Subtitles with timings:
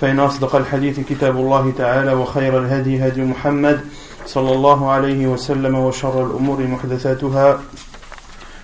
[0.00, 3.80] فإن أصدق الحديث كتاب الله تعالى وخير الهدي هدي محمد
[4.26, 7.60] صلى الله عليه وسلم وشر الأمور محدثاتها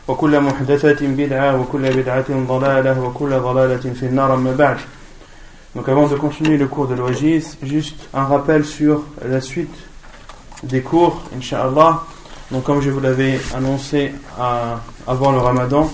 [0.08, 4.78] وكل محدثة بدعة وكل بدعة ضلالة وكل ضلالة في النار أما بعد
[5.76, 9.72] Donc avant de continuer le cours de l'Oajiz, juste un rappel sur la suite
[10.64, 12.02] des cours, Inch'Allah.
[12.50, 15.88] Donc comme je vous l'avais annoncé à, avant le Ramadan,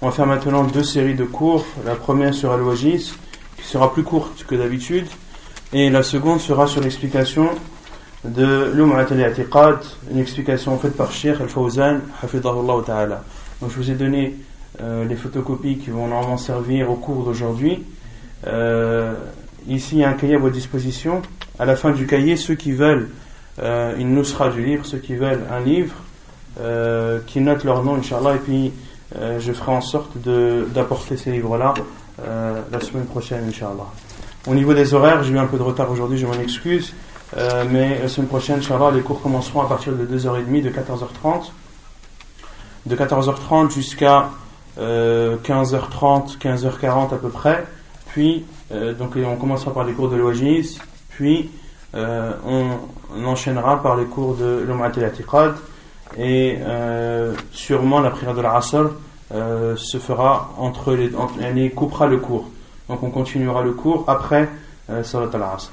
[0.00, 1.66] on va faire maintenant deux séries de cours.
[1.84, 3.12] La première sur Al-Wajiz,
[3.57, 5.07] qui sera plus courte que d'habitude,
[5.73, 7.49] et la seconde sera sur l'explication
[8.23, 9.79] de l'Um'at al-I'tiqad,
[10.11, 13.23] une explication faite par Sheikh Al-Fawzan, hafidahullah ta'ala.
[13.61, 14.35] Donc je vous ai donné
[14.81, 17.83] euh, les photocopies qui vont normalement servir au cours d'aujourd'hui.
[18.45, 19.13] Euh,
[19.67, 21.21] ici, il y a un cahier à votre disposition.
[21.59, 23.09] À la fin du cahier, ceux qui veulent
[23.59, 25.95] euh, une nusra du livre, ceux qui veulent un livre,
[26.59, 28.71] euh, qui notent leur nom, Inch'Allah, et puis
[29.15, 31.73] euh, je ferai en sorte d'apporter ces livres-là
[32.21, 33.87] euh, la semaine prochaine, Inch'Allah.
[34.47, 36.93] Au niveau des horaires, j'ai eu un peu de retard aujourd'hui, je m'en excuse,
[37.37, 41.51] euh, mais la semaine prochaine, Inch'Allah, les cours commenceront à partir de 2h30, de 14h30.
[42.85, 44.29] De 14h30 jusqu'à
[44.77, 47.65] 15h30, 15h40 à peu près.
[48.07, 50.79] Puis, euh, donc on commencera par les cours de l'Ouajiz,
[51.09, 51.51] puis
[51.95, 54.91] euh, on, enchaînera par les cours de l'Um'at
[56.17, 58.89] et euh, sûrement la prière de la Asr
[59.33, 62.49] euh, se fera entre les, entre, elle coupera le cours.
[62.89, 64.47] Donc on continuera le cours après
[64.89, 65.71] euh, Salat al-Asr.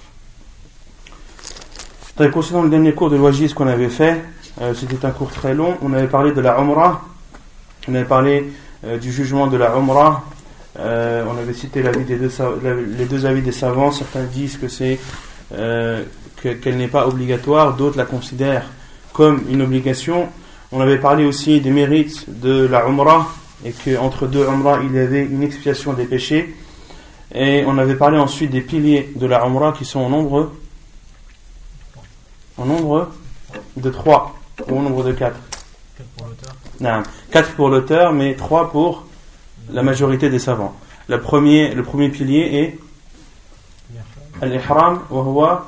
[2.33, 4.21] Concernant le dernier cours de l'Ouajiz qu'on avait fait,
[4.61, 7.03] euh, c'était un cours très long, on avait parlé de la Umrah,
[7.89, 8.53] on avait parlé
[8.85, 10.25] euh, du jugement de la Umrah,
[10.77, 12.31] on avait cité des deux,
[12.99, 13.93] les deux avis des savants.
[13.93, 14.99] Certains disent que c'est
[15.51, 16.07] qu'elle
[16.61, 18.67] qu n'est pas obligatoire, d'autres la considèrent
[19.13, 20.29] comme une obligation.
[20.73, 23.29] On avait parlé aussi des mérites de la Umrah
[23.65, 26.55] et qu'entre deux Umrah il y avait une expiation des péchés.
[27.35, 30.53] Et on avait parlé ensuite des piliers de la Umrah qui sont en nombre
[32.57, 33.11] en nombre
[33.77, 34.37] de trois
[34.69, 35.41] ou au nombre de quatre.
[35.97, 36.55] Quatre pour l'auteur.
[36.81, 39.07] Non, quatre pour l'auteur, mais trois pour
[39.71, 40.75] la majorité des savants.
[41.09, 42.79] Le premier, le premier pilier est
[44.41, 45.67] al-ihram wa huwa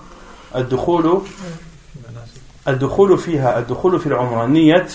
[0.53, 1.23] ad-dukhulu
[4.49, 4.87] niyat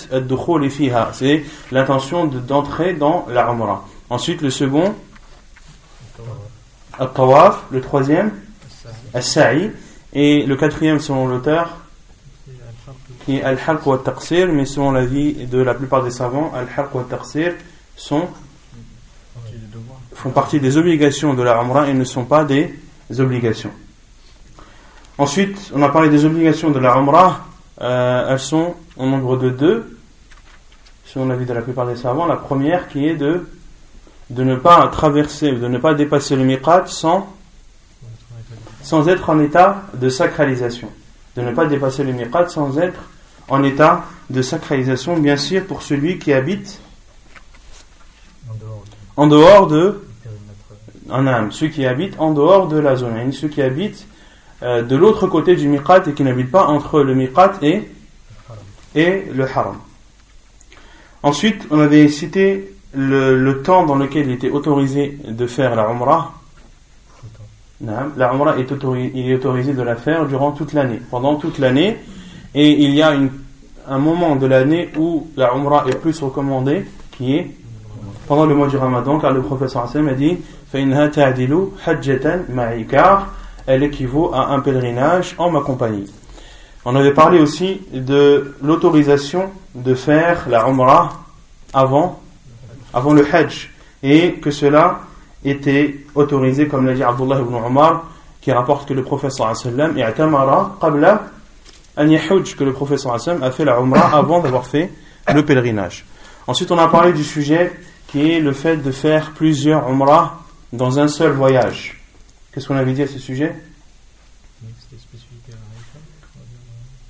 [1.12, 4.94] c'est l'intention d'entrer dans la umra ensuite le second
[6.98, 8.32] al-tawaf le troisième
[9.14, 9.70] al-sa'i
[10.12, 11.78] et le quatrième selon l'auteur
[13.24, 17.02] qui est al-halq wa al-taqsir mais selon l'avis de la plupart des savants al-halq wa
[17.02, 17.54] al-taqsir
[17.96, 18.28] sont
[20.14, 22.72] font partie des obligations de la Umrah et ne sont pas des
[23.18, 23.72] obligations.
[25.18, 27.46] Ensuite, on a parlé des obligations de la Umrah.
[27.80, 29.98] Euh, elles sont au nombre de deux,
[31.06, 32.26] selon l'avis de la plupart des savants.
[32.26, 33.48] La première qui est de,
[34.30, 37.34] de ne pas traverser, de ne pas dépasser le miqat sans,
[38.82, 40.88] sans être en état de sacralisation.
[41.36, 43.00] De ne pas dépasser le miqat sans être
[43.48, 46.80] en état de sacralisation, bien sûr, pour celui qui habite
[49.16, 50.02] en dehors de
[51.10, 54.06] en âme, ceux qui habitent en dehors de la zone, ceux qui habitent
[54.62, 57.82] euh, de l'autre côté du miqat et qui n'habitent pas entre le miqat et,
[58.94, 59.76] et le haram.
[61.22, 65.90] Ensuite, on avait cité le, le, temps dans lequel il était autorisé de faire la
[65.90, 66.32] umrah.
[67.80, 71.96] La umrah est autorisé, est autorisé de la faire durant toute l'année, pendant toute l'année,
[72.54, 73.30] et il y a une,
[73.88, 77.50] un moment de l'année où la umrah est plus recommandée, qui est
[78.28, 80.38] pendant le mois du Ramadan, car le professeur Hassan a dit
[82.88, 83.28] car
[83.66, 86.10] elle équivaut à un pèlerinage en ma compagnie.
[86.84, 91.12] On avait parlé aussi de l'autorisation de faire la Umrah
[91.72, 92.20] avant,
[92.92, 93.70] avant le Hajj,
[94.02, 95.00] et que cela
[95.44, 98.04] était autorisé, comme l'a dit Abdullah ibn Omar,
[98.40, 101.22] qui rapporte que le professeur sallam i'tamara qabla
[101.96, 104.90] an yahuj que le professeur a fait la umrah avant d'avoir fait
[105.32, 106.04] le pèlerinage.
[106.48, 107.72] Ensuite, on a parlé du sujet
[108.08, 110.40] qui est le fait de faire plusieurs umrah
[110.72, 112.01] dans un seul voyage.
[112.52, 113.54] Qu'est-ce qu'on avait dit à ce sujet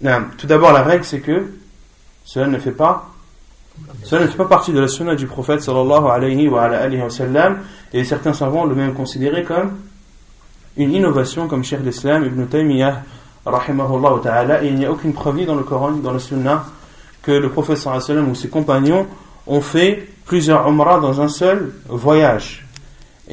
[0.01, 1.53] non, Tout d'abord, la règle, c'est que
[2.25, 3.09] cela ne fait pas
[4.05, 7.11] cela ne fait pas partie de la sunna du prophète sallallahu alayhi wa, alayhi wa
[7.11, 7.61] sallam,
[7.93, 9.79] et certains savants le même considéré comme
[10.77, 13.03] une innovation comme Cheikh l'Islam Ibn Taymiyyah
[13.45, 16.65] rahimahullah ta'ala et il n'y a aucune preuve dans le Coran dans la sunna
[17.23, 19.07] que le prophète sallallahu alayhi wa sallam ou ses compagnons
[19.47, 22.62] ont fait plusieurs umrah dans un seul voyage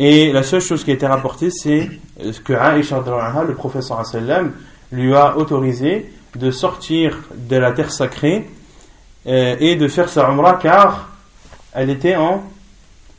[0.01, 1.89] et la seule chose qui a été rapportée c'est
[2.45, 4.53] que Aisha le sallam
[4.93, 8.49] lui a autorisé de sortir de la terre sacrée
[9.27, 11.09] euh, et de faire sa umrah car
[11.73, 12.43] elle était en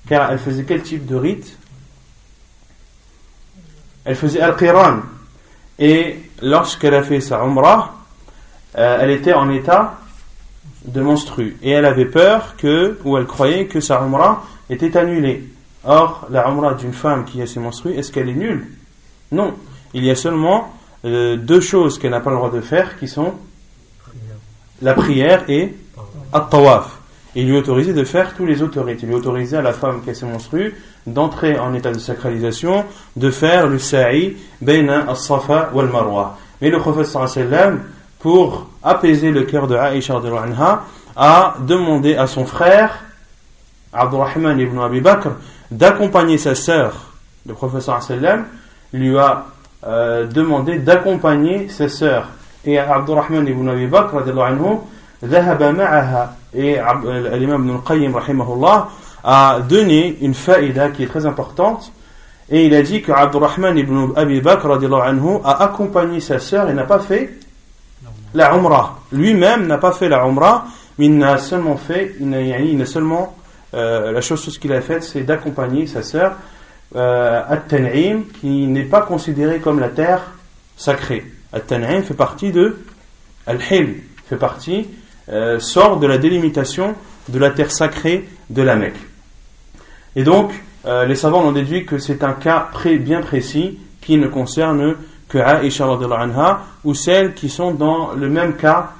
[0.09, 1.59] car elle faisait quel type de rite?
[4.05, 5.01] Elle faisait al-qiran.
[5.79, 7.95] Et lorsqu'elle a fait sa umrah
[8.79, 9.99] euh, elle était en état
[10.87, 15.45] de monstru et elle avait peur que ou elle croyait que sa umrah était annulée
[15.85, 18.67] or la umrah d'une femme qui a ses menstrues est-ce qu'elle est nulle?
[19.33, 19.55] Non
[19.95, 20.73] il y a seulement
[21.05, 23.35] euh, deux choses qu'elle n'a pas le droit de faire qui sont
[24.83, 25.75] la prière et
[26.33, 26.99] at-tawaf.
[27.35, 29.01] Il lui autorisé de faire tous les autres rites.
[29.03, 30.75] Il lui autorisé à la femme qui a ses menstrues
[31.07, 32.85] d'entrer en état de sacralisation,
[33.17, 36.39] de faire le sa'i baina as-safa wal marwa.
[36.61, 37.81] Mais le prophète sallallahu
[38.19, 40.85] pour apaiser le cœur de anha,
[41.17, 43.05] a demandé à son frère
[43.93, 45.31] Abdurrahman ibn Abi Bakr,
[45.71, 47.13] d'accompagner sa sœur,
[47.47, 48.45] le professeur sallam
[48.93, 49.47] lui a
[49.87, 52.29] euh, demandé d'accompagner sa sœur.
[52.65, 54.79] Et Abdurrahman ibn Abi Bakr, anhu,
[56.53, 58.15] et euh, l'imam ibn al-Qayyim,
[59.23, 61.93] a donné une faïda qui est très importante.
[62.49, 66.75] Et il a dit que Abdurrahman ibn Abi Bakr anhu, a accompagné sa sœur et
[66.75, 67.39] n'a pas fait
[68.35, 68.99] la Umrah.
[69.13, 70.67] Lui-même n'a pas fait la Umrah,
[70.99, 73.35] mais il n'a seulement fait, il n'a seulement
[73.75, 76.37] euh, la chose, qu'il a faite c'est d'accompagner sa sœur
[76.97, 80.33] euh, At-Tan'im qui n'est pas considéré comme la terre
[80.77, 82.79] sacrée At-Tan'im fait partie de
[83.47, 84.89] Al-Hil fait partie
[85.29, 86.95] euh, sort de la délimitation
[87.29, 88.99] de la terre sacrée de la Mecque.
[90.17, 90.53] Et donc,
[90.87, 92.69] euh, les savants ont déduit que c'est un cas
[92.99, 94.97] bien précis qui ne concerne
[95.29, 98.91] que Aisha anha ou celles qui sont dans le même cas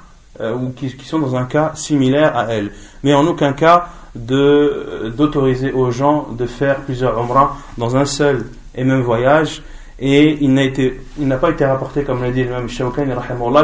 [0.41, 2.71] euh, ou qui, sont dans un cas similaire à elle.
[3.03, 8.45] Mais en aucun cas d'autoriser aux gens de faire plusieurs umrah dans un seul
[8.75, 9.61] et même voyage.
[9.99, 13.13] Et il n'a pas été rapporté, comme l'a dit le même Shawkani,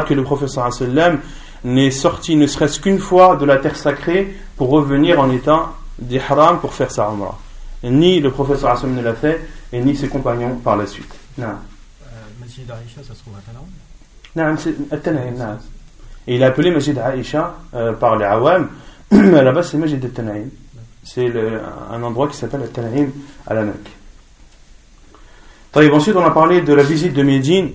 [0.06, 1.18] que le professeur sallam
[1.64, 6.60] n'est sorti ne serait-ce qu'une fois de la terre sacrée pour revenir en étant d'ihram
[6.60, 7.38] pour faire sa umrah.
[7.82, 9.40] Ni le professeur Hassan ne l'a fait,
[9.72, 11.14] et ni ses compagnons par la suite.
[11.36, 11.46] Non.
[11.46, 12.06] Euh,
[12.40, 14.74] Masjid Aisha, ça se trouve à Non, c'est
[16.28, 18.68] Et il est appelé Masjid Aisha euh, par les Awam,
[19.10, 20.50] base c'est Masjid al-Tanaïm.
[21.02, 21.32] C'est
[21.90, 23.10] un endroit qui s'appelle al-Tanaïm
[23.46, 23.90] à la Mecque.
[25.74, 27.70] Ensuite, on a parlé de la visite de Médine,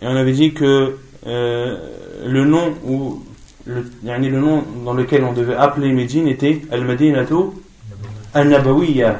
[0.00, 0.96] et on avait dit que
[1.26, 1.76] euh,
[2.24, 3.22] le nom ou
[3.66, 7.34] le, le nom dans lequel on devait appeler Médine était Al-Madinatu
[8.32, 9.18] Al-Nabawiyya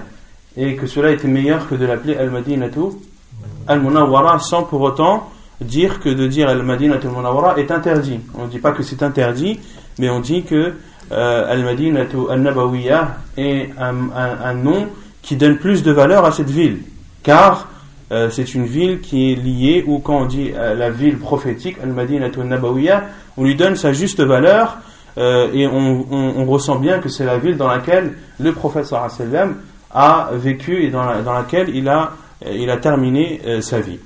[0.56, 2.80] et que cela était meilleur que de l'appeler Al-Madinatu
[3.66, 5.30] Al-Munawwara sans pour autant
[5.60, 8.20] dire que de dire Al-Madinatu Al-Munawwara est interdit.
[8.34, 9.60] On ne dit pas que c'est interdit,
[9.98, 10.74] mais on dit que
[11.12, 14.88] euh, Al-Madinatu Al-Nabawiyya est un, nom
[15.22, 16.78] qui donne plus de valeur à cette ville
[17.22, 17.68] car
[18.12, 21.76] euh, c'est une ville qui est liée, ou quand on dit euh, la ville prophétique,
[21.82, 23.02] Al-Madinah al
[23.36, 24.78] on lui donne sa juste valeur
[25.18, 28.92] et on, ressent bien que c'est la ville dans laquelle le prophète
[29.90, 32.12] a vécu et dans, laquelle il a,
[32.46, 33.98] il a terminé sa vie.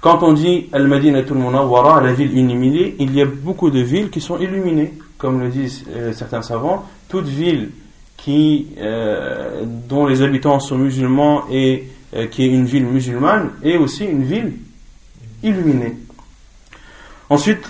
[0.00, 4.20] Quand on dit Al-Madinah al la ville illuminée, il y a beaucoup de villes qui
[4.20, 6.86] sont illuminées, comme le disent certains savants.
[7.08, 7.70] Toute ville
[8.16, 8.68] qui,
[9.88, 14.24] dont les habitants sont musulmans et euh, qui est une ville musulmane, et aussi une
[14.24, 14.54] ville
[15.44, 15.96] illuminée.
[17.28, 17.64] Ensuite,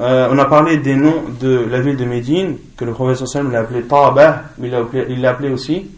[0.00, 3.50] euh, on a parlé des noms de la ville de Médine, que le professeur Sallam
[3.50, 4.70] l'a appelé Taba, mais
[5.08, 5.90] il l'a appelé, aussi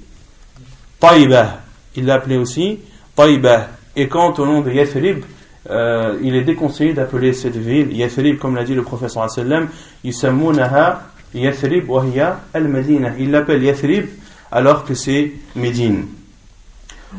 [1.01, 1.61] Taïba.
[1.95, 2.79] Il l'a appelé aussi
[3.15, 3.69] Taïba.
[3.95, 5.23] Et quant au nom de Yathrib,
[5.71, 9.69] euh, il est déconseillé d'appeler cette ville Yathrib, comme l'a dit le professeur Sallam,
[10.05, 11.05] Yusammunaha
[11.35, 12.05] Yathrib wa
[12.53, 13.13] al-Madina.
[13.19, 14.07] Il l'appelle Yathrib
[14.51, 16.07] alors que c'est Médine.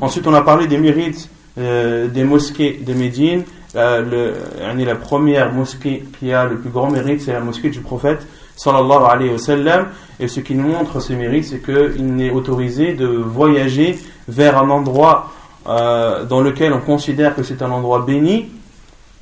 [0.01, 3.43] Ensuite, on a parlé des mérites euh, des mosquées de Médine.
[3.75, 4.33] Euh,
[4.73, 8.27] le, la première mosquée qui a le plus grand mérite, c'est la mosquée du prophète
[8.55, 9.87] sallallahu alayhi wa sallam.
[10.19, 13.97] Et ce qui nous montre ce mérite, c'est qu'il n'est autorisé de voyager
[14.27, 15.31] vers un endroit
[15.67, 18.49] euh, dans lequel on considère que c'est un endroit béni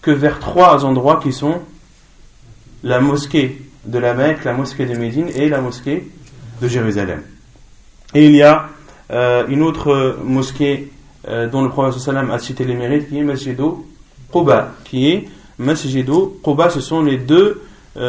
[0.02, 1.62] que vers trois endroits qui sont
[2.84, 6.10] la mosquée de la Mecque, la mosquée de Médine et la mosquée
[6.62, 7.22] de Jérusalem.
[8.16, 8.70] Et il y a
[9.12, 10.92] euh, une autre mosquée
[11.28, 13.86] euh, dont le prophète sallam a cité les mérites qui est Masjido
[14.32, 15.30] Quba, qui est
[15.60, 17.62] Masjido Quba, ce sont les deux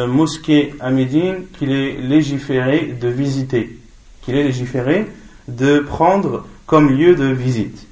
[0.07, 3.77] mosquées à Médine qu'il est légiféré de visiter,
[4.21, 5.07] qu'il est légiféré
[5.49, 7.85] de prendre comme lieu de visite.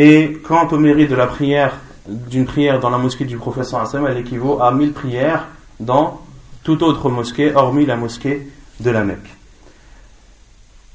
[0.00, 1.74] Et quant au mérite de la prière,
[2.06, 5.48] d'une prière dans la mosquée du professeur sallam, elle équivaut à mille prières
[5.80, 6.20] dans
[6.62, 8.46] toute autre mosquée, hormis la mosquée
[8.78, 9.34] de la Mecque.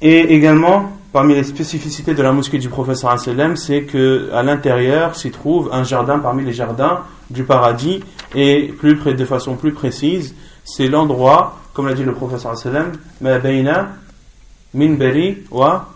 [0.02, 5.32] Et également, parmi les spécificités de la mosquée du professeur sallam, c'est qu'à l'intérieur s'y
[5.32, 8.02] trouve un jardin parmi les jardins du paradis,
[8.34, 10.34] et plus près, de façon plus précise,
[10.64, 12.56] c'est l'endroit, comme l'a dit le professeur
[13.20, 13.90] bayna
[14.74, 15.93] minbari wa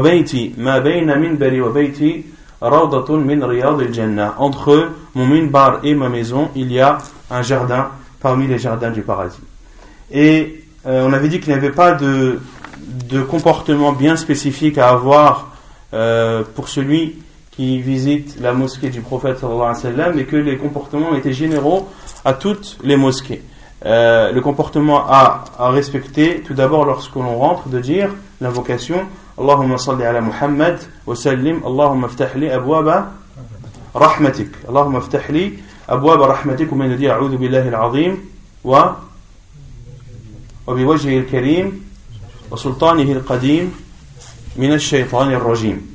[0.00, 2.26] bayna minbari wa bayti
[2.60, 4.34] rawdatun min riyad al-jannah.
[4.38, 6.98] Entre mon minbar et ma maison, il y a
[7.30, 7.88] un jardin
[8.20, 9.40] parmi les jardins du paradis.
[10.10, 12.40] Et euh, on avait dit qu'il n'y avait pas de,
[13.08, 15.52] de comportement bien spécifique à avoir
[15.94, 17.16] euh, pour celui
[17.50, 21.88] qui visite la mosquée du prophète sallallahu alayhi wa sallam que les comportements étaient généraux
[22.24, 23.42] à toutes les mosquées.
[23.84, 29.00] Euh, le comportement à, à respecter, tout d'abord lorsque l'on rentre, de dire l'invocation
[29.38, 33.12] Allahumma salli ala Muhammad wa sallim Allahumma ftahli abwaba
[33.94, 35.58] rahmatik Allahumma ftahli
[35.88, 38.18] أبواب رحمتك ومن الذي أعوذ بالله العظيم
[38.64, 38.82] و
[40.66, 41.84] وبوجهه الكريم
[42.50, 43.72] وسلطانه القديم
[44.56, 45.92] من الشيطان الرجيم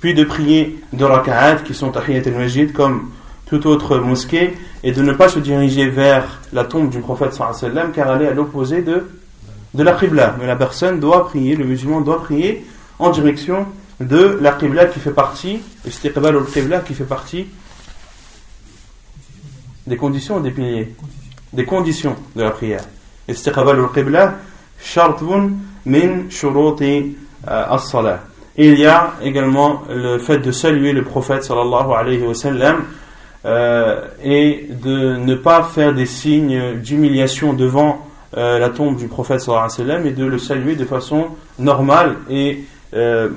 [0.00, 3.10] puis de prier deux raka'at qui sont tahiyat al-majid comme
[3.46, 7.90] toute autre mosquée et de ne pas se diriger vers la tombe du prophète sallam
[7.92, 9.08] car elle est à l'opposé de,
[9.74, 12.64] de la qibla mais la personne doit prier, le musulman doit prier
[12.98, 13.66] en direction
[14.00, 17.46] de la qibla qui fait partie, istiqbal al-qibla qui fait partie
[19.86, 20.94] des conditions des piliers
[21.52, 22.82] Des conditions de la prière.
[23.26, 24.34] Istiqbal al-qibla,
[24.80, 25.50] shartun
[25.86, 28.20] min shuruti as-salah.
[28.56, 32.84] Et il y a également le fait de saluer le prophète sallallahu alayhi wa sallam
[33.44, 39.40] euh, et de ne pas faire des signes d'humiliation devant euh, la tombe du prophète
[39.40, 43.30] sallallahu alayhi wa sallam et de le saluer de façon normale et euh,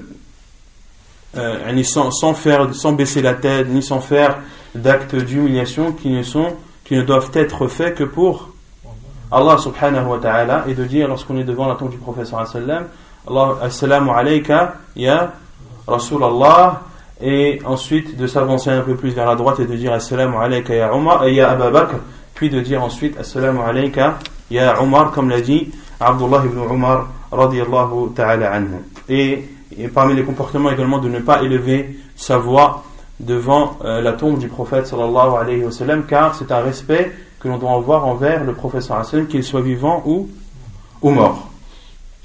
[1.38, 4.39] euh, sans, baisser la tête ni sans faire
[4.75, 8.50] d'actes d'humiliation qui ne doivent être faits que pour
[9.31, 12.88] Allah subhanahu wa ta'ala et de dire lorsqu'on est devant la tombe du professeur sallam
[13.25, 15.31] Allah assalamu alayka ya
[17.21, 20.75] et ensuite de s'avancer un peu plus vers la droite et de dire assalamu alayka
[20.75, 21.95] ya Umar et ya Abu Bakr
[22.33, 24.19] puis de dire ensuite assalamu alayka
[24.51, 28.79] ya Umar comme l'a dit Abdullah ibn Umar radiyallahu ta'ala anhu
[29.10, 29.48] et,
[29.93, 32.84] parmi les comportements également de ne pas élever sa voix
[33.20, 37.48] devant euh, la tombe du prophète sallallahu alayhi wa sallam, car c'est un respect que
[37.48, 40.29] l'on doit avoir envers le prophète sallallahu alayhi wa sallam, qu'il soit vivant ou,
[41.01, 41.50] ou mort.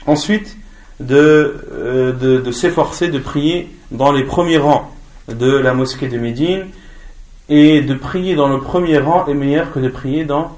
[0.07, 0.57] Ensuite,
[0.99, 4.91] de, euh, de s'efforcer de prier dans les premiers rangs
[5.29, 6.67] de la mosquée de Médine,
[7.49, 10.57] et de prier dans le premier rang est meilleur que de prier dans,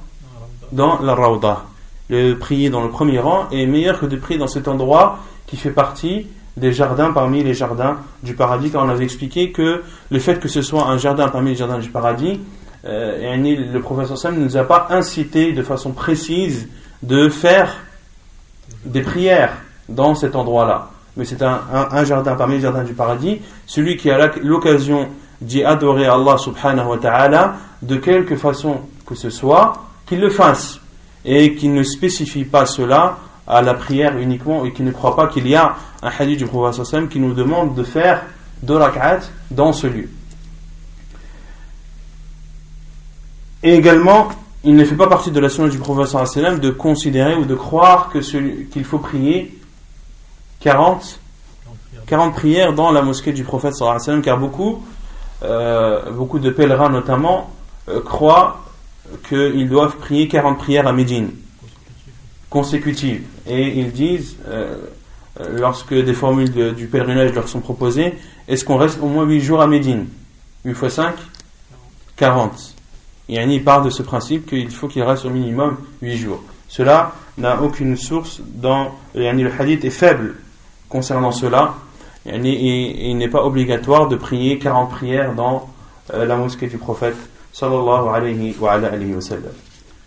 [0.72, 1.64] dans la Rauda.
[2.10, 5.56] Le prier dans le premier rang est meilleur que de prier dans cet endroit qui
[5.56, 10.18] fait partie des jardins parmi les jardins du paradis, car on avait expliqué que le
[10.18, 12.40] fait que ce soit un jardin parmi les jardins du paradis,
[12.84, 16.68] euh, le professeur Sam ne nous a pas incité de façon précise
[17.02, 17.76] de faire
[18.84, 19.56] des prières
[19.88, 20.90] dans cet endroit-là.
[21.16, 23.40] Mais c'est un, un, jardin parmi les jardins du paradis.
[23.66, 25.08] Celui qui a l'occasion
[25.40, 30.80] d'y adorer Allah subhanahu wa ta'ala, de quelque façon que ce soit, qu'il le fasse.
[31.24, 35.26] Et qu'il ne spécifie pas cela à la prière uniquement et qui ne croit pas
[35.26, 38.24] qu'il y a un hadith du prophète qui nous demande de faire
[38.62, 40.08] deux rak'at dans ce lieu.
[43.62, 44.28] Et également,
[44.64, 48.10] il ne fait pas partie de la sunna du prophète de considérer ou de croire
[48.10, 49.58] qu'il faut prier
[50.60, 51.20] 40,
[52.06, 53.74] 40 prières dans la mosquée du prophète
[54.22, 54.84] car beaucoup,
[55.42, 57.50] euh, beaucoup de pèlerins notamment
[57.88, 58.67] euh, croient
[59.28, 61.30] qu'ils doivent prier 40 prières à Médine
[62.50, 63.22] consécutives.
[63.46, 64.76] Et ils disent, euh,
[65.52, 68.14] lorsque des formules du pèlerinage leur sont proposées,
[68.46, 70.06] est-ce qu'on reste au moins 8 jours à Médine?
[70.64, 71.14] 8 fois 5
[72.16, 72.74] 40.
[73.28, 76.42] Et il parle de ce principe qu'il faut qu'il reste au minimum 8 jours.
[76.66, 78.92] Cela n'a aucune source dans.
[79.14, 80.36] le hadith est faible
[80.88, 81.74] concernant cela.
[82.26, 82.36] Et
[83.10, 85.70] il n'est pas obligatoire de prier 40 prières dans
[86.12, 87.16] euh, la mosquée du prophète
[87.58, 89.54] sallallahu alayhi wa, alayhi wa sallam.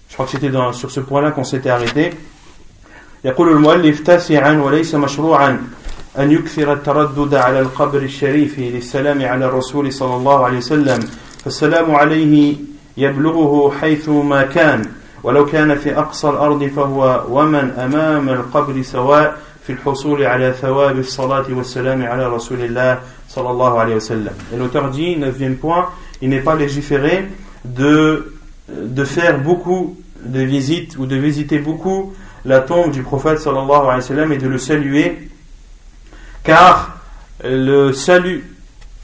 [0.07, 2.13] Je crois que c'était sur ce point-là qu'on s'était arrêté.
[3.23, 5.67] يقول المؤلف تاسعا وليس مشروعا
[6.19, 10.99] أن يكثر التردد على القبر الشريف للسلام على الرسول صلى الله عليه وسلم
[11.43, 12.55] فالسلام عليه
[12.97, 14.81] يبلغه حيث ما كان
[15.23, 21.45] ولو كان في أقصى الأرض فهو ومن أمام القبر سواء في الحصول على ثواب الصلاة
[21.49, 22.99] والسلام على رسول الله
[23.37, 25.89] Et l'auteur dit, neuvième point,
[26.21, 27.27] il n'est pas légiféré
[27.65, 28.35] de,
[28.69, 32.13] euh, de faire beaucoup de visites ou de visiter beaucoup
[32.45, 35.29] la tombe du prophète sallallahu alayhi wa sallam et de le saluer,
[36.43, 36.97] car
[37.43, 38.43] le salut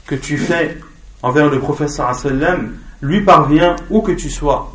[0.06, 0.78] que tu fais
[1.22, 4.72] envers le prophète sallallahu lui parvient où que tu sois.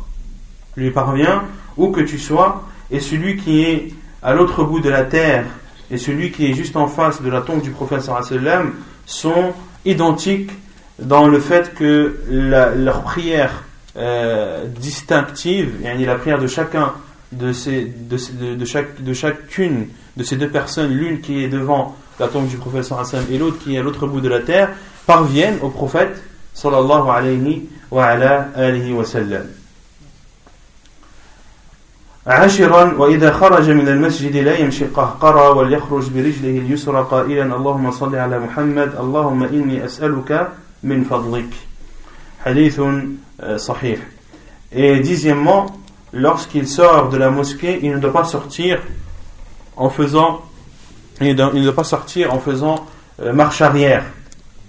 [0.76, 1.44] Lui parvient
[1.76, 3.92] où que tu sois, et celui qui est
[4.22, 5.44] à l'autre bout de la terre
[5.90, 8.72] et celui qui est juste en face de la tombe du prophète sallallahu
[9.06, 9.52] sont
[9.84, 10.50] identiques
[10.98, 13.64] dans le fait que leur prière
[13.96, 16.92] euh, distinctive, la prière de chacun
[17.32, 22.56] de, ces, de, chacune de ces deux personnes, l'une qui est devant la tombe du
[22.56, 24.70] prophète sallallahu et l'autre qui est à l'autre bout de la terre,
[25.06, 26.22] parviennent au prophète
[26.54, 28.16] sallallahu alayhi wa.
[32.27, 38.39] عاشرا وإذا خرج من المسجد لا يمشي قهقرا وليخرج برجله اليسرى قائلا اللهم صل على
[38.39, 40.49] محمد اللهم إني أسألك
[40.83, 41.49] من فضلك
[42.45, 42.81] حديث
[43.55, 43.99] صحيح
[44.71, 45.65] et dixièmement
[46.13, 48.79] lorsqu'il sort de la mosquée il ne doit pas sortir
[49.75, 50.41] en faisant
[51.21, 52.85] il ne doit pas sortir en faisant
[53.21, 54.03] euh, marche arrière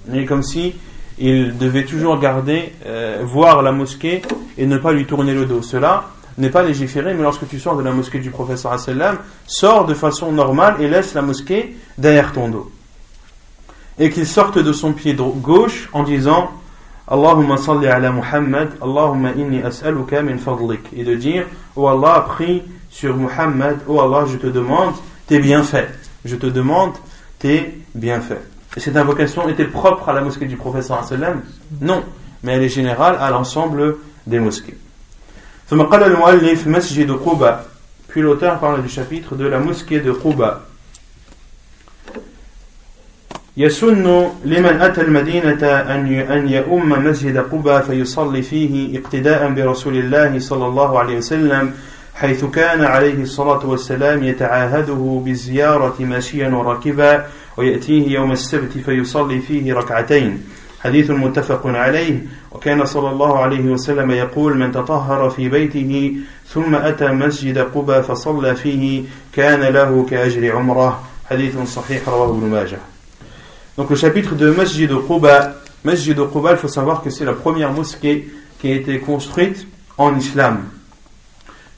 [0.06, 0.74] mais comme si
[1.18, 4.22] il devait toujours garder euh, voir la mosquée
[4.56, 6.04] et ne pas lui tourner le dos cela
[6.37, 9.93] n'est pas légiféré, mais lorsque tu sors de la mosquée du professeur sallam, sors de
[9.93, 12.71] façon normale et laisse la mosquée derrière ton dos.
[13.97, 16.51] Et qu'il sorte de son pied gauche en disant
[17.07, 20.81] Allahumma salli ala Muhammad, Allahumma inni as'aluka min fadlik.
[20.95, 24.95] Et de dire Oh Allah, prie sur Muhammad, oh Allah, je te demande
[25.27, 25.87] tes bienfaits.
[26.25, 26.93] Je te demande
[27.39, 28.41] tes bienfaits.
[28.75, 31.41] Et cette invocation était propre à la mosquée du professeur sallam
[31.79, 32.03] Non,
[32.43, 34.77] mais elle est générale à l'ensemble des mosquées.
[35.69, 37.59] ثم قال المؤلف مسجد قبة
[38.09, 40.61] puis l'auteur parle du chapitre de la mosquée de Quba
[43.57, 50.65] يسن لمن أتى المدينة أن أن يؤم مسجد قبة فيصلي فيه اقتداء برسول الله صلى
[50.65, 51.73] الله عليه وسلم
[52.15, 57.25] حيث كان عليه الصلاة والسلام يتعاهده بالزيارة ماشيا وراكبا
[57.57, 60.43] ويأتيه يوم السبت فيصلي فيه ركعتين.
[60.83, 62.19] حديث متفق عليه.
[62.54, 66.16] وكان صلى الله عليه وسلم يقول من تطهر في بيته
[66.48, 72.78] ثم أتى مسجد قبى فصلى فيه كان له كأجر عمره حديث صحيح رواه ابن ماجه
[73.76, 77.24] Donc le chapitre de Masjid de Quba, Masjid de Quba, il faut savoir que c'est
[77.24, 80.64] la première mosquée qui a été construite en islam.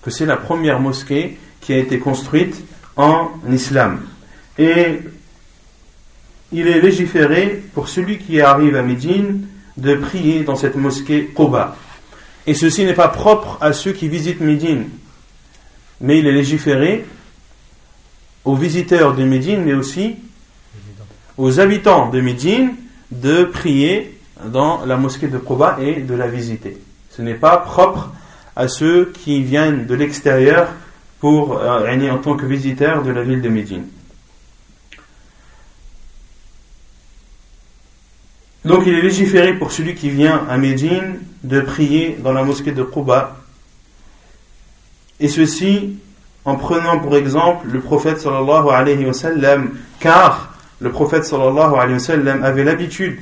[0.03, 2.57] Que c'est la première mosquée qui a été construite
[2.96, 4.01] en islam.
[4.59, 5.01] Et
[6.51, 9.46] il est légiféré pour celui qui arrive à Médine
[9.78, 11.76] de prier dans cette mosquée Quba.
[12.46, 14.86] Et ceci n'est pas propre à ceux qui visitent Médine,
[16.02, 17.06] mais il est légiféré
[18.46, 20.16] aux visiteurs de Médine, mais aussi
[21.38, 22.74] aux habitants de Médine
[23.12, 26.78] de prier dans la mosquée de Quba et de la visiter.
[27.12, 28.12] Ce n'est pas propre
[28.56, 30.70] à ceux qui viennent de l'extérieur
[31.20, 33.86] pour euh, en tant que visiteurs de la ville de Médine.
[38.67, 42.73] Donc il est légiféré pour celui qui vient à Médine de prier dans la mosquée
[42.73, 43.38] de Quba.
[45.21, 45.95] Et ceci
[46.43, 49.13] en prenant pour exemple le prophète sallallahu alayhi wa
[50.01, 53.19] car le prophète sallallahu alayhi wa sallam avait l'habitude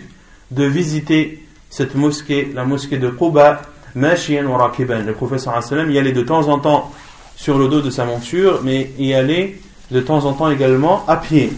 [0.50, 3.62] de visiter cette mosquée, la mosquée de Quba,
[3.94, 5.04] mashiyan wa rakiban.
[5.06, 6.92] Le prophète sallallahu alayhi wa y allait de temps en temps
[7.36, 9.60] sur le dos de sa monture, mais y allait
[9.92, 11.54] de temps en temps également à pied.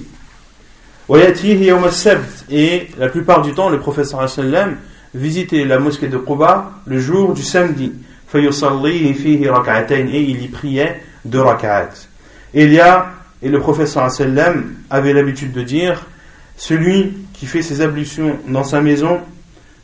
[1.10, 4.78] Et la plupart du temps, le professeur sallam
[5.14, 7.94] visitait la mosquée de Quba le jour du samedi.
[8.34, 8.40] Et
[10.22, 11.90] il y priait deux rak'at.
[12.54, 16.06] Et il y a, et le professeur sallam avait l'habitude de dire,
[16.58, 19.22] celui qui fait ses ablutions dans sa maison,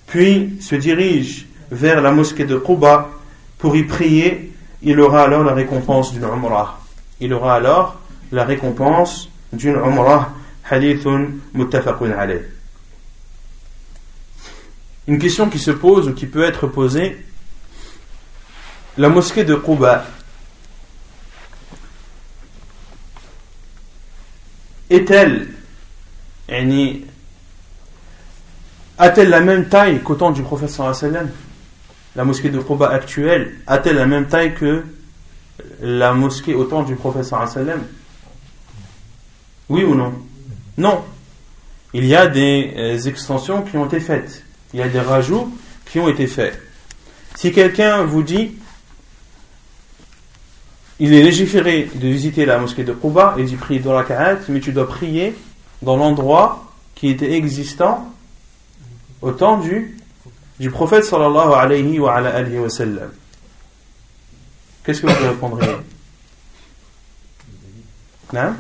[0.07, 3.09] puis se dirige vers la mosquée de Quba
[3.57, 6.79] pour y prier, il aura alors la récompense d'une umrah.
[7.21, 7.99] Il aura alors
[8.31, 10.33] la récompense d'une umrah.
[15.08, 17.26] Une question qui se pose ou qui peut être posée.
[18.97, 20.06] La mosquée de Quba.
[24.89, 25.49] Est-elle
[28.97, 31.32] a-t-elle la même taille qu'au temps du prophète sallam?
[32.15, 34.86] La mosquée de Quba actuelle a-t-elle la même taille que
[35.82, 37.84] la mosquée au temps du prophète sallam?
[39.67, 40.13] Oui ou non?
[40.77, 41.03] Non.
[41.93, 44.43] Il y a des euh, extensions qui ont été faites.
[44.73, 45.55] Il y a des rajouts
[45.86, 46.59] qui ont été faits.
[47.36, 48.53] Si quelqu'un vous dit
[50.99, 54.39] il est légiféré de visiter la mosquée de Quba et d'y prier dans la Ka'at,
[54.49, 55.36] mais tu dois prier
[55.81, 58.13] dans l'endroit qui était existant
[59.21, 59.97] au temps du,
[60.59, 62.67] du prophète sallallahu alayhi wa, ala alihi wa.
[64.83, 65.75] Qu'est-ce que vous répondriez?
[68.33, 68.53] Non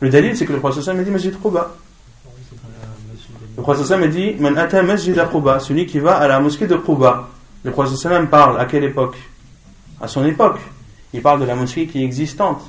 [0.00, 1.74] Le dalil, c'est que le prophète a dit Masjid Quba.
[3.56, 6.76] Le prophète a dit Man ata masjid Quba, celui qui va à la mosquée de
[6.76, 7.28] Quba.
[7.64, 9.16] Le prophète parle à quelle époque?
[10.00, 10.60] À son époque.
[11.12, 12.62] Il parle de la mosquée qui est existante.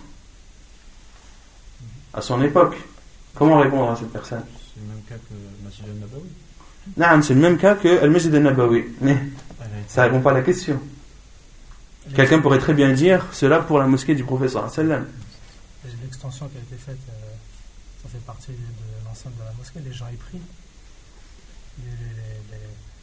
[2.13, 2.75] À son époque.
[3.35, 4.43] Comment répondre à cette personne?
[4.73, 6.29] C'est le même cas que le Masjid al-Nabawi.
[6.97, 8.85] Non, c'est le même cas que le Masjid al-Nabawi.
[9.01, 9.17] Mais
[9.87, 10.79] ça ne répond pas à la question.
[12.15, 15.05] Quelqu'un pourrait très bien dire cela pour la mosquée du professeur sallam.
[16.21, 19.93] L'extension qui a été faite, euh, ça fait partie de l'enceinte de la mosquée, les
[19.93, 20.41] gens y prient.
[21.77, 22.57] Les, les,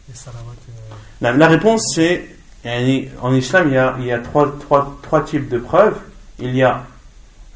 [0.06, 0.94] les, salawats, euh...
[1.22, 2.28] la, la, réponse c'est
[3.22, 5.96] en islam il y a, il y a trois, trois, trois, types de preuves.
[6.40, 6.84] Il y a,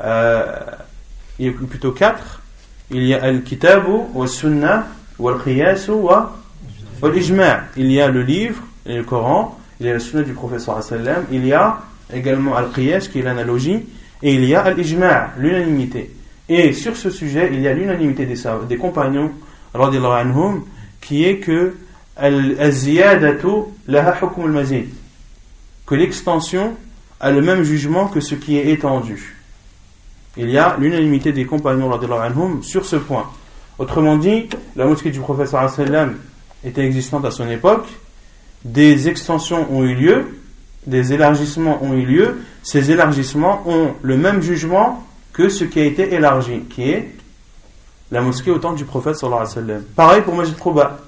[0.00, 0.46] euh,
[1.38, 2.40] il y a plutôt quatre.
[2.90, 4.86] Il y a al-kitabu wa sunnah
[5.18, 6.40] wa al-qiyasu wa
[7.02, 7.64] al-ijma'.
[7.76, 9.58] Il y a le livre et le Coran.
[9.78, 10.80] Il y a la sunna du professeur.
[11.30, 13.86] Il y a également al-qiyas qui est l'analogie.
[14.22, 16.10] Et il y a al-ijma', l'unanimité.
[16.48, 18.36] Et sur ce sujet, il y a l'unanimité des,
[18.68, 19.30] des compagnons,
[19.74, 20.64] anhum,
[21.00, 21.76] qui est que.
[25.86, 26.76] Que l'extension
[27.20, 29.36] a le même jugement que ce qui est étendu.
[30.36, 33.30] Il y a l'unanimité des compagnons anhum sur ce point.
[33.78, 35.66] Autrement dit, la mosquée du professeur
[36.64, 37.86] était existante à son époque,
[38.64, 40.39] des extensions ont eu lieu,
[40.87, 45.85] des élargissements ont eu lieu, ces élargissements ont le même jugement que ce qui a
[45.85, 47.11] été élargi, qui est
[48.11, 49.83] la mosquée au temps du prophète sallallahu alayhi wa sallam.
[49.95, 50.99] Pareil pour Majid Trouba.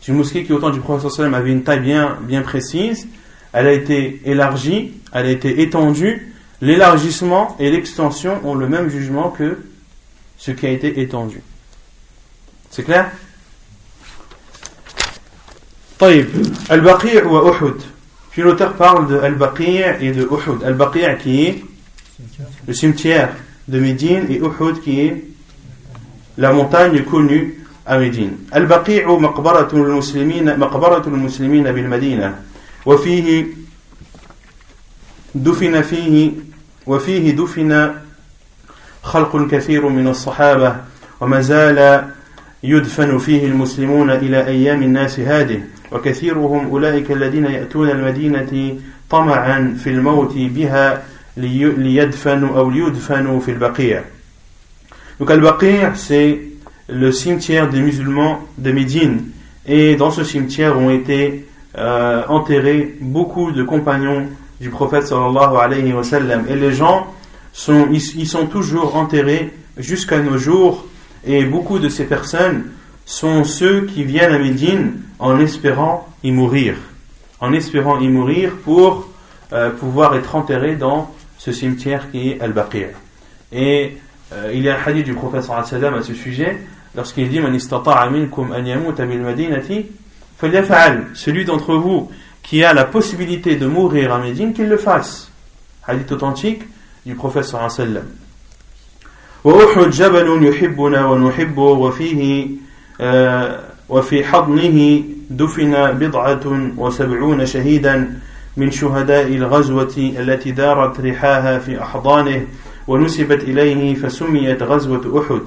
[0.00, 1.80] C'est une mosquée qui au temps du prophète sallallahu alayhi wa sallam avait une taille
[1.80, 3.08] bien, bien précise,
[3.52, 9.30] elle a été élargie, elle a été étendue, l'élargissement et l'extension ont le même jugement
[9.30, 9.58] que
[10.38, 11.40] ce qui a été étendu.
[12.70, 13.10] C'est clair
[15.98, 16.26] طيب
[16.70, 17.74] البقيع وأحد
[18.31, 20.63] Puis l'auteur parle de Al-Baqi' et de Uhud.
[20.63, 21.63] Al-Baqi' qui est
[22.67, 23.29] le cimetière
[23.67, 25.23] de Médine et Uhud qui est
[26.37, 28.37] la montagne connue à Médine.
[28.51, 32.35] Al-Baqi' مقبرة المسلمين مقبرة المسلمين بالمدينة
[32.85, 33.45] وفيه
[35.35, 36.31] دفن فيه
[36.87, 37.91] وفيه دفن
[39.03, 40.75] خلق كثير من الصحابة
[41.21, 42.09] وما زال
[42.63, 45.61] يدفن فيه المسلمون إلى أيام الناس هذه
[45.92, 48.78] وكثيرهم أولئك الذين يأتون المدينة
[49.10, 51.02] طمعا في الموت بها
[51.36, 54.02] ليدفنوا أو ليدفنوا في البقيع
[55.20, 56.40] Donc Al-Baqir, c'est
[56.88, 59.26] le cimetière des musulmans de Médine.
[59.64, 61.46] Et dans ce cimetière ont été
[61.78, 64.26] euh, enterrés beaucoup de compagnons
[64.60, 66.44] du prophète sallallahu alayhi wa sallam.
[66.48, 67.06] Et les gens
[67.52, 70.84] sont, ils, ils sont toujours enterrés jusqu'à nos jours.
[71.24, 72.64] Et beaucoup de ces personnes
[73.09, 76.75] sont ceux qui viennent à Médine en espérant y mourir,
[77.39, 79.09] en espérant y mourir pour
[79.51, 82.89] euh, pouvoir être enterrés dans ce cimetière qui est Al-Baqir.
[83.51, 83.97] Et
[84.31, 86.59] euh, il y a un hadith du prophète à ce sujet,
[86.95, 87.41] lorsqu'il dit
[91.15, 92.11] Celui d'entre vous
[92.43, 95.31] qui a la possibilité de mourir à Médine, qu'il le fasse.
[95.87, 96.61] Hadith authentique
[97.07, 98.03] du prophète sallallahu.
[103.89, 108.19] وفي حضنه دفن بضعة وسبعون شهيدا
[108.57, 112.45] من شهداء الغزوة التي دارت رحاها في أحضانه
[112.87, 115.41] ونسبت إليه فسميت غزوة أحد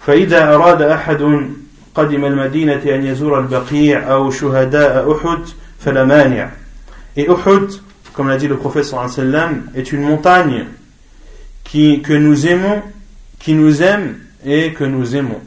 [0.00, 1.40] فإذا أراد أحد
[1.94, 5.38] قدم المدينة أن يزور البقيع أو شهداء أحد
[5.78, 6.50] فلا مانع
[7.16, 7.82] Et Uhud,
[8.14, 10.66] comme l'a dit le prophète sallam, est une montagne
[11.64, 12.82] qui, que nous aimons,
[13.40, 15.40] qui nous aime et que nous aimons.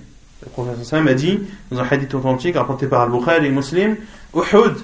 [0.43, 1.39] Le prophète a dit,
[1.71, 3.95] dans un hadith authentique rapporté par Al-Bukhari et Muslim,
[4.35, 4.75] Uhud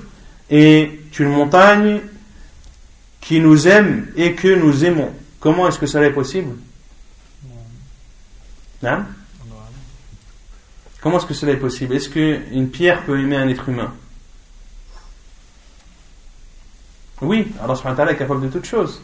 [0.50, 2.02] est une montagne
[3.20, 5.14] qui nous aime et que nous aimons.
[5.40, 6.56] Comment est-ce que cela est possible?
[11.02, 11.94] Comment est-ce que cela est possible?
[11.96, 13.94] Est-ce qu'une pierre peut aimer un être humain?
[17.22, 17.76] Oui, Allah
[18.12, 19.02] est capable de toutes choses.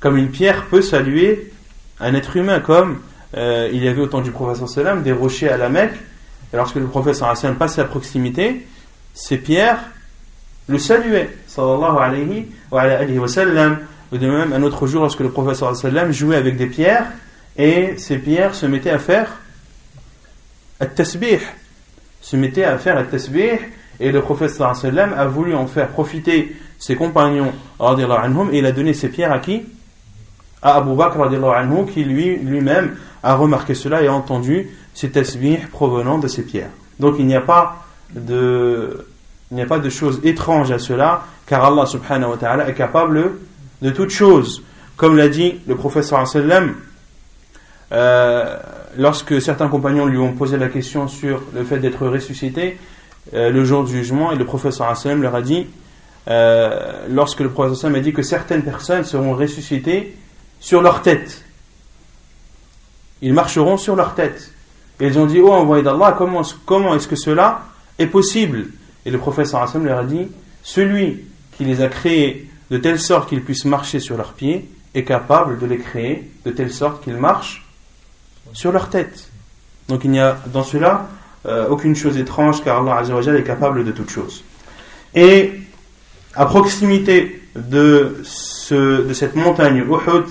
[0.00, 1.52] Comme une pierre peut saluer
[2.00, 3.00] un être humain, comme
[3.36, 5.94] euh, il y avait au temps du prophète sallam des rochers à la Mecque,
[6.52, 8.66] et lorsque le prophète sallam passait à proximité,
[9.12, 9.78] ces pierres
[10.68, 13.78] le saluaient, sallallahu alayhi wa, alayhi wa sallam.
[14.12, 17.06] De même, un autre jour, lorsque le prophète sallam jouait avec des pierres,
[17.56, 19.40] et ces pierres se mettaient à faire
[20.80, 21.40] at-tasbih,
[22.20, 23.58] se mettaient à faire at-tasbih,
[24.00, 28.92] et le prophète sallam a voulu en faire profiter ses compagnons et il a donné
[28.92, 29.62] ses pierres à qui?
[30.60, 31.18] À Abu Bakr
[31.92, 36.70] qui lui, lui-même a remarqué cela et a entendu ces tasbih provenant de ces pierres.
[37.00, 39.06] Donc il n'y a pas de,
[39.50, 43.32] il n'y choses étranges à cela, car Allah subhanahu wa ta'ala est capable
[43.82, 44.62] de toutes choses.
[44.96, 46.74] Comme l'a dit le professeur sallam,
[47.92, 48.56] euh,
[48.96, 52.78] lorsque certains compagnons lui ont posé la question sur le fait d'être ressuscité,
[53.32, 55.66] euh, le jour du jugement, et le professeur sallam leur a dit,
[56.28, 60.16] euh, lorsque le professeur sallam a dit que certaines personnes seront ressuscitées
[60.60, 61.43] sur leur tête.
[63.22, 64.52] Ils marcheront sur leur tête.
[65.00, 66.42] Et ils ont dit, oh envoyé d'Allah, comment,
[66.94, 67.62] est-ce que cela
[67.98, 68.68] est possible?
[69.06, 70.28] Et le professeur sallam leur a dit,
[70.62, 71.24] celui
[71.56, 75.58] qui les a créés de telle sorte qu'ils puissent marcher sur leurs pieds est capable
[75.58, 77.66] de les créer de telle sorte qu'ils marchent
[78.52, 79.28] sur leur tête.
[79.88, 81.08] Donc il n'y a dans cela
[81.46, 84.44] euh, aucune chose étrange car Allah Azzawajal est capable de toutes choses.
[85.14, 85.52] Et
[86.34, 90.24] à proximité de, ce, de cette montagne Uhud,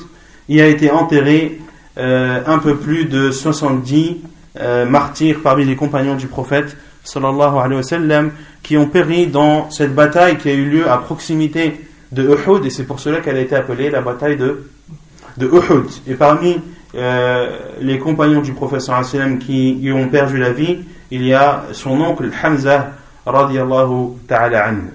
[0.50, 1.62] il a été enterré
[1.96, 4.18] un peu plus de 70
[4.61, 9.70] euh, martyrs parmi les compagnons du prophète sallallahu alayhi wa sallam, qui ont péri dans
[9.70, 13.37] cette bataille qui a eu lieu à proximité de Uhud et c'est pour cela qu'elle
[13.37, 14.68] a été appelée la bataille de,
[15.37, 15.87] de Uhud.
[16.09, 16.61] Et parmi
[16.96, 21.66] euh, les compagnons du professeur sallam qui y ont perdu la vie, il y a
[21.72, 22.92] son oncle Hamza
[23.27, 24.90] radiallahu ta'ala anhu.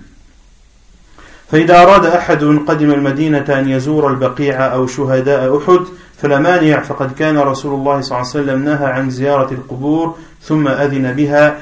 [1.54, 5.86] فإذا أراد أحد قدم المدينة أن يزور البقيع أو شهداء أحد
[6.19, 10.69] فلا مانع فقد كان رسول الله صلى الله عليه وسلم نهى عن زيارة القبور ثم
[10.69, 11.61] أذن بها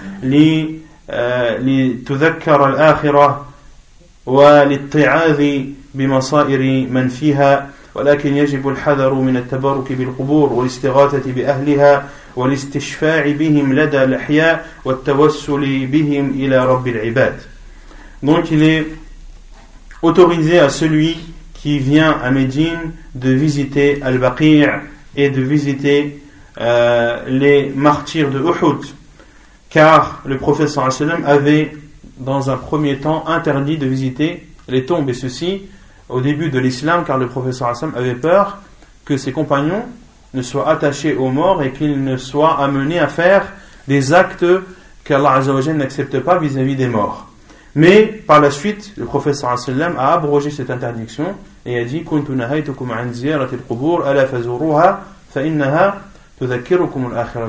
[1.59, 3.47] لتذكر الآخرة
[4.27, 5.63] وللاتعاذ
[5.95, 14.67] بمصائر من فيها ولكن يجب الحذر من التبرك بالقبور والاستغاثة بأهلها والاستشفاع بهم لدى الأحياء
[14.85, 17.35] والتوسل بهم إلى رب العباد.
[18.23, 18.87] Donc il est
[20.03, 21.19] autorisé à celui
[21.67, 24.67] qui vient à Médine de visiter Al-Baqi'
[25.17, 26.23] et de visiter
[26.61, 28.85] euh, les martyrs de Uhud
[29.69, 30.71] car le prophète
[31.27, 31.77] avait
[32.19, 35.63] dans un premier temps interdit de visiter les tombes et ceci
[36.09, 37.29] au début de l'islam car le
[37.61, 38.59] Hassan avait peur
[39.05, 39.87] que ses compagnons
[40.35, 43.53] ne soient attachés aux morts et qu'ils ne soient amenés à faire
[43.89, 44.47] des actes
[45.03, 45.41] qu'Allah
[45.75, 47.27] n'accepte pas vis-à-vis des morts.
[47.75, 51.35] Mais par la suite, le Hassan a abrogé cette interdiction
[51.67, 52.05] et a dit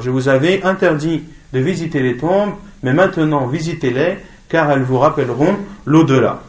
[0.02, 2.54] Je vous avais interdit de visiter les tombes,
[2.84, 4.18] mais maintenant visitez-les
[4.50, 6.42] car elles vous rappelleront l'au-delà.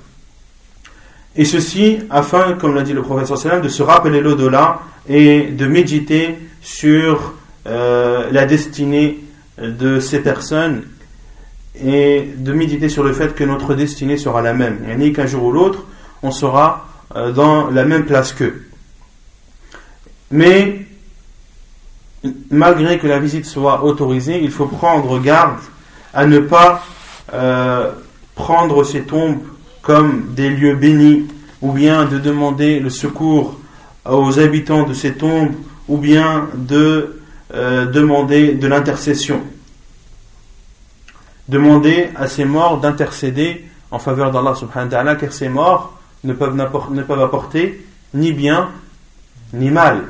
[1.37, 6.39] Et ceci afin, comme l'a dit le prophète de se rappeler l'au-delà et de méditer
[6.63, 7.35] sur
[7.67, 9.21] euh, la destinée
[9.59, 10.85] de ces personnes
[11.85, 14.79] et de méditer sur le fait que notre destinée sera la même.
[14.89, 15.85] A qu'un jour ou l'autre,
[16.23, 18.69] on sera dans la même place qu'eux.
[20.31, 20.87] Mais
[22.51, 25.59] malgré que la visite soit autorisée, il faut prendre garde
[26.13, 26.85] à ne pas
[27.33, 27.93] euh,
[28.35, 29.41] prendre ces tombes
[29.83, 31.29] comme des lieux bénis,
[31.63, 33.59] ou bien de demander le secours
[34.05, 35.55] aux habitants de ces tombes,
[35.89, 37.21] ou bien de
[37.55, 39.41] euh, demander de l'intercession.
[41.49, 47.22] Demander à ces morts d'intercéder en faveur d'Allah car ces morts ne peuvent, ne peuvent
[47.22, 48.70] apporter ni bien
[49.54, 50.04] ni mal.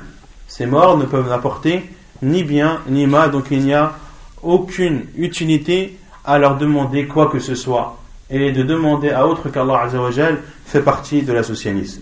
[0.47, 1.89] Ces morts ne peuvent apporter
[2.21, 3.93] ni bien ni mal, donc il n'y a
[4.41, 7.97] aucune utilité à leur demander quoi que ce soit
[8.29, 12.01] et de demander à autre qu'Allah Azzawajal fait partie de l'associanisme.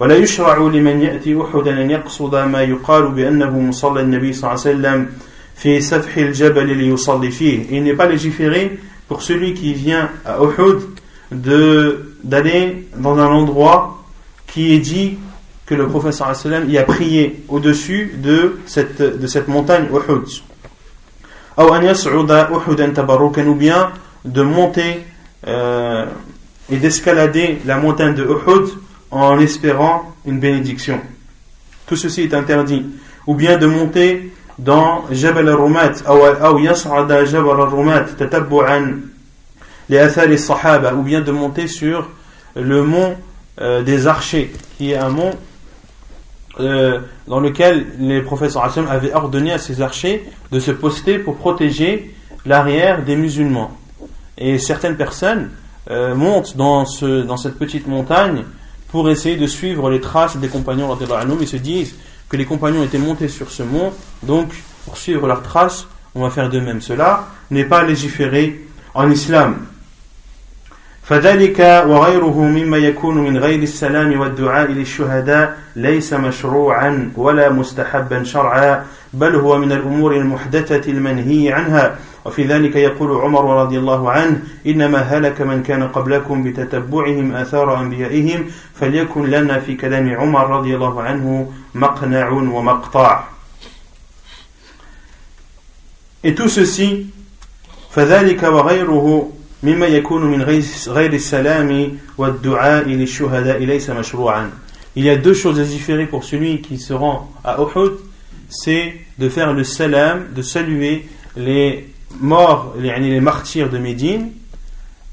[0.00, 4.70] ولا يشرع لمن يأتي أحدا أن يقصد ما يقال بأنه مصلى النبي صلى الله عليه
[4.70, 5.06] وسلم
[5.56, 7.66] في سفح الجبل ليصلي فيه.
[7.70, 10.82] Il n'est pas légiféré pour celui qui vient à Uhud
[12.23, 14.03] d'aller dans un endroit
[14.47, 15.17] qui est dit
[15.65, 20.27] que le professeur sallam y a prié au-dessus de cette, de cette montagne Uhud.
[21.57, 23.89] Ou bien
[24.25, 25.05] de monter
[25.47, 26.05] euh,
[26.69, 28.69] et d'escalader la montagne de Uhud
[29.11, 30.99] en espérant une bénédiction.
[31.85, 32.85] Tout ceci est interdit.
[33.27, 36.27] Ou bien de monter dans Jabal al-Rumat, ou
[37.25, 38.05] Jabal al-Rumat,
[39.91, 42.09] les Athal et Sahaba, ou bien de monter sur
[42.55, 43.15] le mont
[43.59, 45.31] euh, des archers, qui est un mont
[46.61, 48.55] euh, dans lequel les prophètes
[48.89, 53.77] avaient ordonné à ces archers de se poster pour protéger l'arrière des musulmans.
[54.37, 55.49] Et certaines personnes
[55.89, 58.43] euh, montent dans, ce, dans cette petite montagne
[58.87, 60.97] pour essayer de suivre les traces des compagnons.
[61.39, 61.95] Ils se disent
[62.29, 63.91] que les compagnons étaient montés sur ce mont,
[64.23, 64.53] donc
[64.85, 66.79] pour suivre leurs traces, on va faire de même.
[66.79, 69.65] Cela n'est pas légiféré en islam.
[71.11, 79.35] فذلك وغيره مما يكون من غير السلام والدعاء للشهداء ليس مشروعا ولا مستحبا شرعا بل
[79.35, 81.95] هو من الأمور المحدثة المنهي عنها.
[82.25, 88.45] وفي ذلك يقول عمر رضي الله عنه إنما هلك من كان قبلكم بتتبعهم آثار أنبيائهم
[88.75, 93.23] فليكن لنا في كلام عمر رضي الله عنه مقنع ومقطع.
[96.23, 97.05] Et tout ceci,
[97.91, 99.31] فذلك وغيره
[99.62, 100.42] مما يكون من
[100.88, 104.50] غير السلام والدعاء للشهداء ليس مشروعا.
[104.96, 107.92] Il y a deux choses à différer pour celui qui se rend à Uhud,
[108.48, 114.30] c'est de faire le salam, de saluer les morts, les, les martyrs de Médine,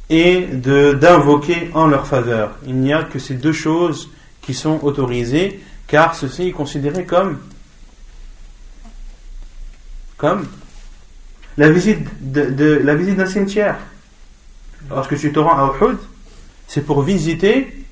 [0.10, 2.52] et d'invoquer en leur faveur.
[2.68, 4.10] Il n'y a que ces deux choses
[4.42, 7.40] qui sont autorisées, car ceci est considéré comme,
[10.18, 10.46] comme
[11.58, 13.78] la visite de, la visite d'un cimetière.
[14.91, 15.99] Lorsque tu te rends à Uhud,
[16.67, 17.85] c'est pour visiter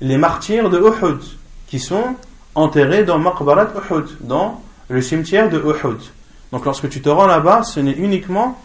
[0.00, 1.20] les martyrs de Uhud,
[1.66, 2.16] qui sont
[2.54, 5.98] enterrés dans Maqbarat Uhud, dans le cimetière de Uhud.
[6.52, 8.58] Donc lorsque tu te rends là-bas, ce n'est uniquement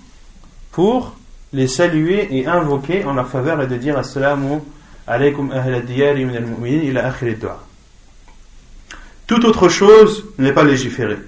[0.72, 1.16] pour
[1.54, 4.60] les saluer et invoquer en leur faveur et de dire Assalamu
[5.08, 7.60] alaykum ahla diyari min al-mu'minin ila akhir dua.
[9.28, 11.20] Toute autre chose n'est pas légiférée.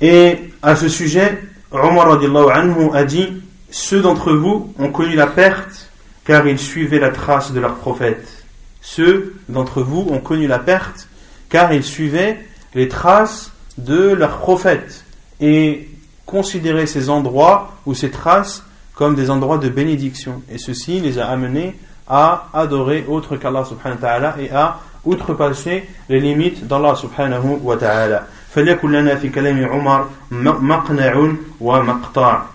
[0.00, 3.28] Et à ce sujet, Omar anhu a dit
[3.70, 5.90] Ceux d'entre vous ont connu la perte
[6.24, 8.44] car ils suivaient la trace de leur prophète.
[8.80, 11.08] Ceux d'entre vous ont connu la perte
[11.48, 12.38] car ils suivaient
[12.74, 15.04] les traces de leur prophète
[15.40, 15.88] et
[16.24, 20.42] considérer ces endroits ou ces traces comme des endroits de bénédiction.
[20.50, 21.76] Et ceci les a amenés
[22.08, 27.76] à adorer autre qu'Allah subhanahu wa ta'ala et à outrepasser les limites d'Allah subhanahu wa
[27.76, 28.26] ta'ala.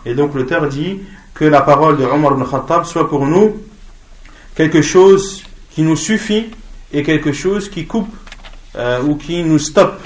[0.05, 0.99] Et donc l'auteur dit
[1.33, 3.57] que la parole de Omar ibn Khattab soit pour nous
[4.55, 6.51] quelque chose qui nous suffit
[6.91, 8.13] et quelque chose qui coupe
[8.75, 9.99] euh, ou qui nous stoppe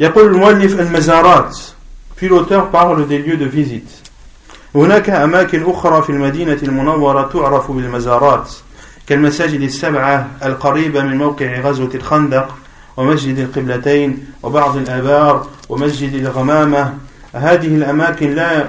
[0.00, 1.58] يقول المؤلف المزارات
[2.16, 4.06] في l'auteur parle des lieux de visite
[4.74, 8.52] هناك أماكن أخرى في المدينة المنورة تعرف بالمزارات
[9.06, 12.56] كالمساجد السبعة القريبة من موقع غزوة الخندق
[12.96, 16.94] ومسجد القبلتين وبعض الآبار ومسجد الغمامة.
[17.34, 18.64] هذه الأماكن لا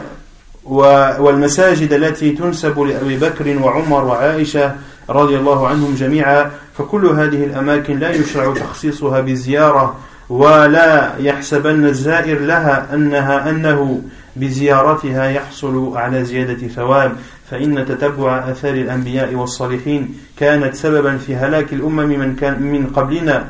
[1.19, 4.75] والمساجد التي تنسب لأبي بكر وعمر وعائشة
[5.09, 9.95] رضي الله عنهم جميعا فكل هذه الأماكن لا يشرع تخصيصها بزيارة
[10.29, 14.01] ولا يحسبن الزائر لها أنها أنه
[14.35, 17.15] بزيارتها يحصل على زيادة ثواب.
[17.51, 23.47] فإن تتبع أثار الأنبياء والصالحين كانت سببا في هلاك الأمم من, كان من قبلنا.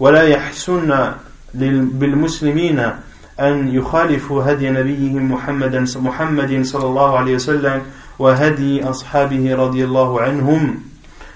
[0.00, 1.12] ولا يحسن
[1.54, 2.78] بالمسلمين
[3.40, 7.82] أن يخالفوا هدي نبيهم محمد محمد صلى الله عليه وسلم
[8.18, 10.80] وهدي أصحابه رضي الله عنهم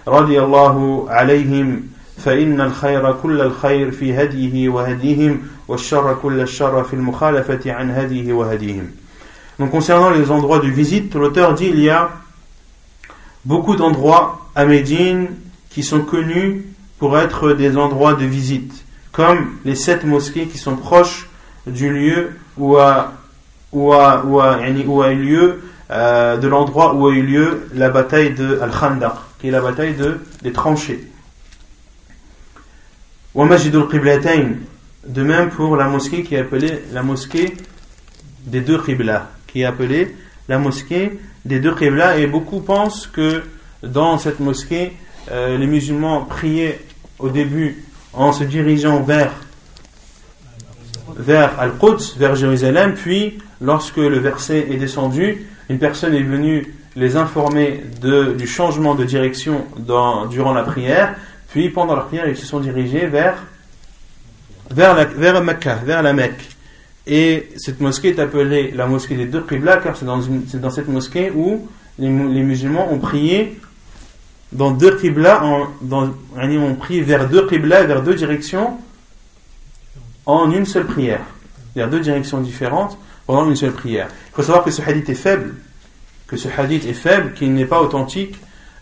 [0.08, 1.82] رضي الله عليهم
[2.18, 8.90] فإن الخير كل الخير في هديه وهديهم والشر كل الشر في المخالفة عن هديه وهديهم.
[9.58, 12.10] Donc concernant les endroits de visite, l'auteur dit il y a
[13.44, 15.28] beaucoup d'endroits à Médine
[15.70, 16.64] qui sont connus
[16.98, 21.28] pour être des endroits de visite, comme les sept mosquées qui sont proches
[21.66, 23.12] du lieu où a,
[23.72, 28.34] où a, où a, eu lieu, euh, de l'endroit où a eu lieu la bataille
[28.34, 31.04] de Al-Khandaq, qui est la bataille de, des tranchées.
[35.06, 37.54] De même pour la mosquée qui est appelée la mosquée
[38.46, 40.16] des deux Qibla, qui est appelée
[40.48, 43.42] la mosquée des deux Qibla, et beaucoup pensent que
[43.82, 44.96] dans cette mosquée,
[45.30, 46.80] euh, les musulmans priaient
[47.18, 49.32] au début en se dirigeant vers,
[51.16, 57.16] vers Al-Quds, vers Jérusalem, puis lorsque le verset est descendu, une personne est venue les
[57.16, 59.64] informer de, du changement de direction
[60.30, 61.14] durant la prière,
[61.54, 63.36] puis, pendant leur prière, ils se sont dirigés vers,
[64.72, 66.48] vers, la, vers Mecca, vers la Mecque.
[67.06, 70.88] Et cette mosquée est appelée la mosquée des deux Qibla, car c'est dans, dans, cette
[70.88, 71.68] mosquée où
[72.00, 73.56] les, musulmans ont prié
[74.52, 78.78] dans deux Qibla, en, dans, ont prié vers deux Qibla, vers deux directions,
[80.26, 81.22] en une seule prière.
[81.74, 84.08] Vers deux directions différentes, pendant une seule prière.
[84.30, 85.54] Il faut savoir que ce hadith est faible,
[86.26, 88.36] que ce hadith est faible, qu'il n'est pas authentique,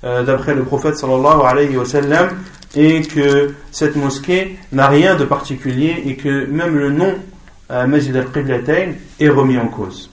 [0.05, 2.29] euh, d'après le prophète sallallahu alayhi wa sallam,
[2.75, 7.15] et que cette mosquée n'a rien de particulier et que même le nom
[7.71, 10.11] euh, Masjid al-Qiblatayn est remis en cause.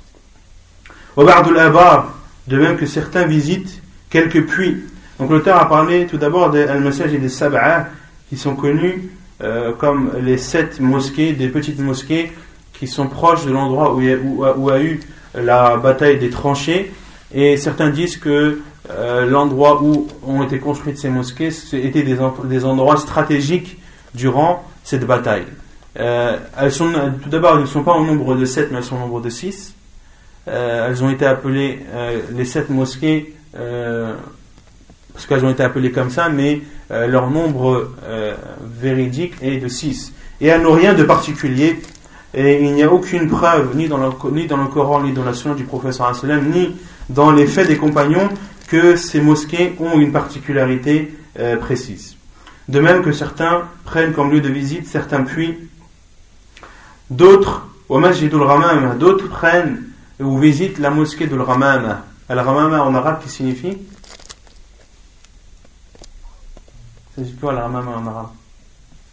[1.17, 4.83] De même que certains visitent quelques puits.
[5.20, 7.88] Donc l'auteur a parlé tout d'abord des al-Masajid des Sab'a
[8.30, 9.11] qui sont connus
[9.41, 12.32] euh, comme les sept mosquées, des petites mosquées
[12.74, 15.01] qui sont proches de l'endroit où, a eu
[15.36, 16.91] la bataille des tranchées
[17.34, 22.97] Et certains disent que euh, l'endroit où ont été construites ces mosquées étaient des, endroits
[22.97, 23.78] stratégiques
[24.15, 25.45] durant cette bataille.
[25.99, 26.91] Euh, elles sont,
[27.22, 29.22] tout d'abord, elles ne sont pas au nombre de 7, mais elles sont au nombre
[29.22, 29.76] de 6.
[30.47, 31.80] Euh, elles ont été appelées
[32.34, 33.36] les 7 mosquées
[35.20, 37.91] parce qu'elles ont été appelées comme ça, mais leur nombre
[38.80, 40.13] véridique est de 6.
[40.39, 41.82] Et elles n'ont rien de particulier.
[42.34, 45.34] Et il n'y a aucune preuve, ni dans le, ni dans Coran, ni dans la
[45.34, 46.74] Sunna du professeur ni
[47.09, 48.30] dans les faits des compagnons,
[48.70, 52.15] que ces mosquées ont une particularité euh, précise.
[52.70, 55.57] De même que certains prennent comme lieu de visite certains puits,
[57.09, 59.84] d'autres, au Masjidul Ramam, d'autres prennent
[60.22, 61.97] ou visitent la mosquée de Ramam.
[62.30, 63.76] Al-Ramama en arabe qui signifie?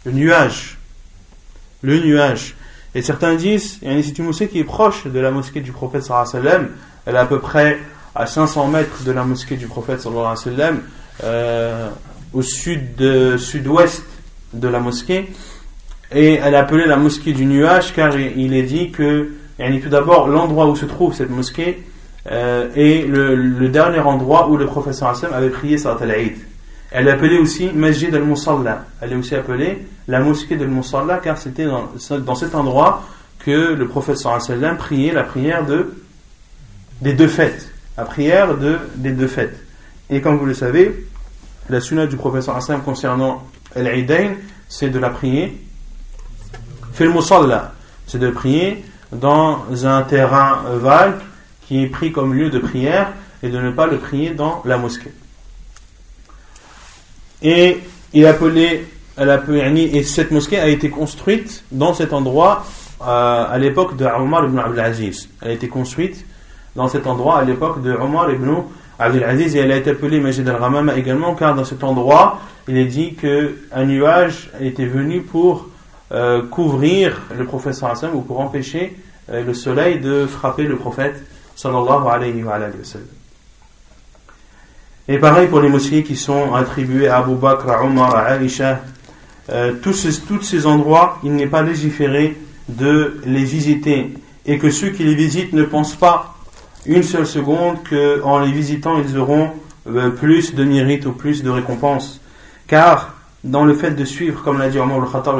[0.05, 0.79] Le nuage.
[1.83, 2.55] Le nuage.
[2.95, 6.69] Et certains disent, c'est une mosquée qui est proche de la mosquée du prophète sallallahu
[7.05, 7.79] Elle est à peu près
[8.15, 10.79] à 500 mètres de la mosquée du prophète sallallahu alayhi
[11.25, 11.91] euh,
[12.33, 14.03] au sud sud-ouest
[14.55, 15.31] de la mosquée.
[16.13, 20.29] Et elle est appelée la mosquée du nuage car il est dit que, tout d'abord,
[20.29, 21.85] l'endroit où se trouve cette mosquée
[22.31, 26.37] euh, est le, dernier endroit où le prophète sallallahu avait prié Salat al-Eid.
[26.99, 28.87] Elle est appelée aussi Masjid al-Musalla.
[29.03, 31.91] Elle est aussi appelée la mosquée de Musalla car c'était dans,
[32.21, 33.03] dans, cet endroit
[33.39, 35.93] que le prophète sallallahu priait la prière de,
[37.03, 39.63] des deux fêtes la prière de, des deux fêtes.
[40.09, 41.07] Et comme vous le savez,
[41.69, 43.43] la sunna du professeur Hassan concernant
[43.77, 44.35] l'Idain,
[44.67, 45.63] c'est de la prier
[46.95, 47.75] fil musalla,
[48.07, 51.21] c'est de prier dans un terrain vague
[51.69, 54.79] qui est pris comme lieu de prière et de ne pas le prier dans la
[54.79, 55.13] mosquée.
[57.47, 57.79] Et
[58.13, 58.85] il appelé,
[59.19, 62.67] et cette mosquée a été construite dans cet endroit
[63.01, 63.05] euh,
[63.49, 65.29] à l'époque de Omar ibn Abdul Aziz.
[65.41, 66.27] Elle a été construite
[66.75, 68.51] dans cet endroit à l'époque de Omar ibn
[68.99, 72.77] Abdul Aziz et elle a été appelée Majid al-Ramama également car dans cet endroit il
[72.77, 75.69] est dit qu'un nuage était venu pour
[76.11, 78.97] euh, couvrir le prophète sallallahu ou pour empêcher
[79.31, 81.23] euh, le soleil de frapper le prophète
[81.55, 83.07] sallallahu alayhi wa, sallam.
[85.09, 88.81] Et pareil pour les mosquées qui sont attribuées à Abu Bakr, à Omar, à Aisha,
[89.51, 92.37] euh, tous, ces, tous ces endroits, il n'est pas légiféré
[92.69, 94.15] de les visiter
[94.47, 96.35] et que ceux qui les visitent ne pensent pas
[96.87, 99.51] une seule seconde qu'en les visitant, ils auront
[99.89, 102.21] euh, plus de mérite ou plus de récompense.
[102.67, 105.37] Car dans le fait de suivre, comme l'a dit Omar al-Khattab,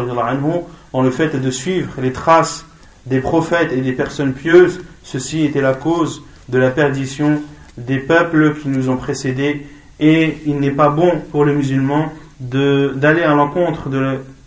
[0.93, 2.65] dans le fait de suivre les traces
[3.07, 7.43] des prophètes et des personnes pieuses, ceci était la cause de la perdition
[7.77, 9.67] des peuples qui nous ont précédés
[9.99, 13.89] et il n'est pas bon pour les musulmans d'aller à l'encontre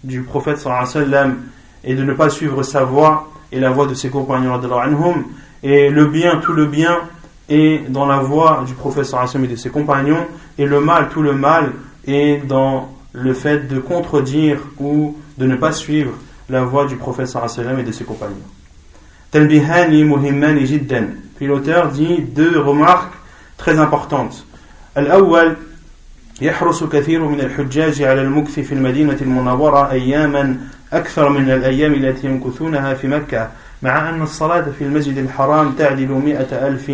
[0.03, 1.38] du prophète sallam
[1.84, 4.53] et de ne pas suivre sa voie et la voie de ses compagnons
[5.63, 6.99] et le bien, tout le bien
[7.49, 10.25] est dans la voie du professeur Hassan et de ses compagnons,
[10.57, 11.71] et le mal, tout le mal
[12.07, 16.11] est dans le fait de contredire ou de ne pas suivre
[16.49, 18.36] la voie du professeur Hassan et de ses compagnons.
[21.36, 23.13] Puis l'auteur dit deux remarques
[23.60, 24.43] très importantes.
[24.97, 25.55] الأول
[26.41, 30.57] يحرص كثير من الحجاج على المكث في المدينة المنورة أياما
[30.93, 33.49] أكثر من الأيام التي يمكثونها في مكة
[33.82, 36.91] مع أن الصلاة في المسجد الحرام تعدل مئة ألف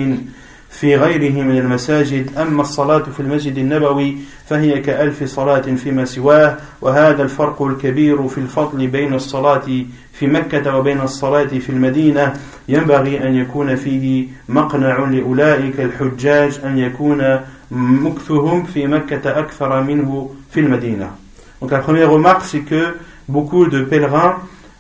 [0.70, 4.18] في غيره من المساجد أما الصلاة في المسجد النبوي
[4.50, 11.02] فهي كألف صلاة فيما سواه وهذا الفرق الكبير في الفضل بين الصلاة في مكة وبين
[11.02, 12.34] الصلاة في المدينة.
[12.70, 17.40] ينبغي أن يكون فيه مقنع لأولئك الحجاج أن يكون
[17.72, 21.10] مكثهم في مكة أكثر منه في المدينة.
[21.62, 22.96] Donc la première remarque c'est que
[23.30, 24.36] beaucoup de pèlerins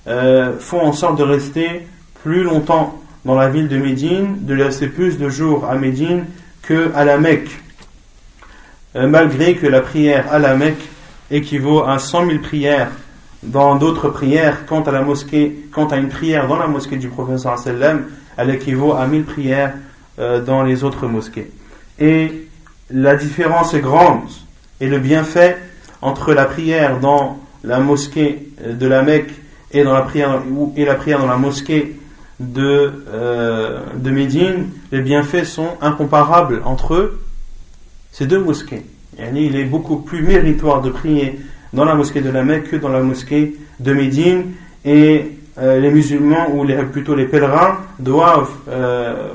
[0.07, 1.87] euh, font en sorte de rester
[2.23, 6.25] plus longtemps dans la ville de Médine, de rester plus de jours à Médine
[6.65, 7.59] qu'à la Mecque.
[8.95, 10.87] Euh, malgré que la prière à la Mecque
[11.31, 12.91] équivaut à 100 000 prières
[13.41, 17.09] dans d'autres prières, quant à la mosquée, quant à une prière dans la mosquée du
[17.09, 18.05] professeur sallam,
[18.37, 19.73] elle équivaut à 1000 prières
[20.19, 21.51] euh, dans les autres mosquées.
[21.99, 22.47] Et
[22.91, 24.29] la différence est grande
[24.79, 25.57] et le bienfait
[26.01, 29.33] entre la prière dans la mosquée de la Mecque
[29.71, 30.41] et, dans la prière,
[30.75, 31.95] et la prière dans la mosquée
[32.39, 37.13] de, euh, de Médine, les bienfaits sont incomparables entre
[38.11, 38.85] ces deux mosquées.
[39.33, 41.39] Il est beaucoup plus méritoire de prier
[41.71, 44.51] dans la mosquée de la Mecque que dans la mosquée de Médine
[44.83, 49.29] et euh, les musulmans ou les, plutôt les pèlerins doivent, euh,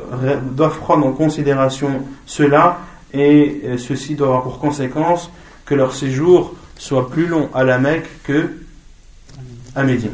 [0.52, 2.80] doivent prendre en considération cela
[3.14, 5.30] et ceci doit avoir pour conséquence
[5.64, 8.50] que leur séjour soit plus long à la Mecque que
[9.74, 10.12] à Médine.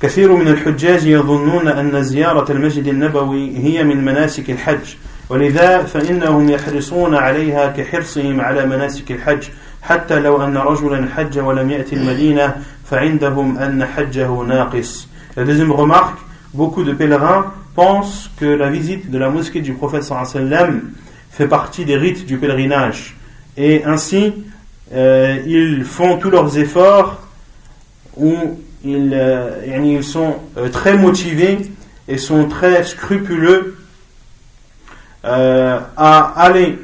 [0.00, 4.94] كثير من الحجاج يظنون أن زيارة المسجد النبوي هي من مناسك الحج
[5.28, 9.42] ولذا فإنهم يحرصون عليها كحرصهم على مناسك الحج
[9.82, 12.54] حتى لو أن رجلا حج ولم يأتي المدينة
[12.90, 16.18] فعندهم أن حجه ناقص La deuxième remarque,
[16.54, 20.90] beaucoup de pèlerins pensent que la visite de la mosquée du prophète sallam
[21.30, 23.16] fait partie des rites du pèlerinage.
[23.56, 24.34] Et ainsi,
[24.92, 27.22] euh, ils font tous leurs efforts
[28.16, 31.57] où ils, euh, ils sont euh, très motivés
[32.07, 33.77] et sont très scrupuleux
[35.25, 36.77] euh, à aller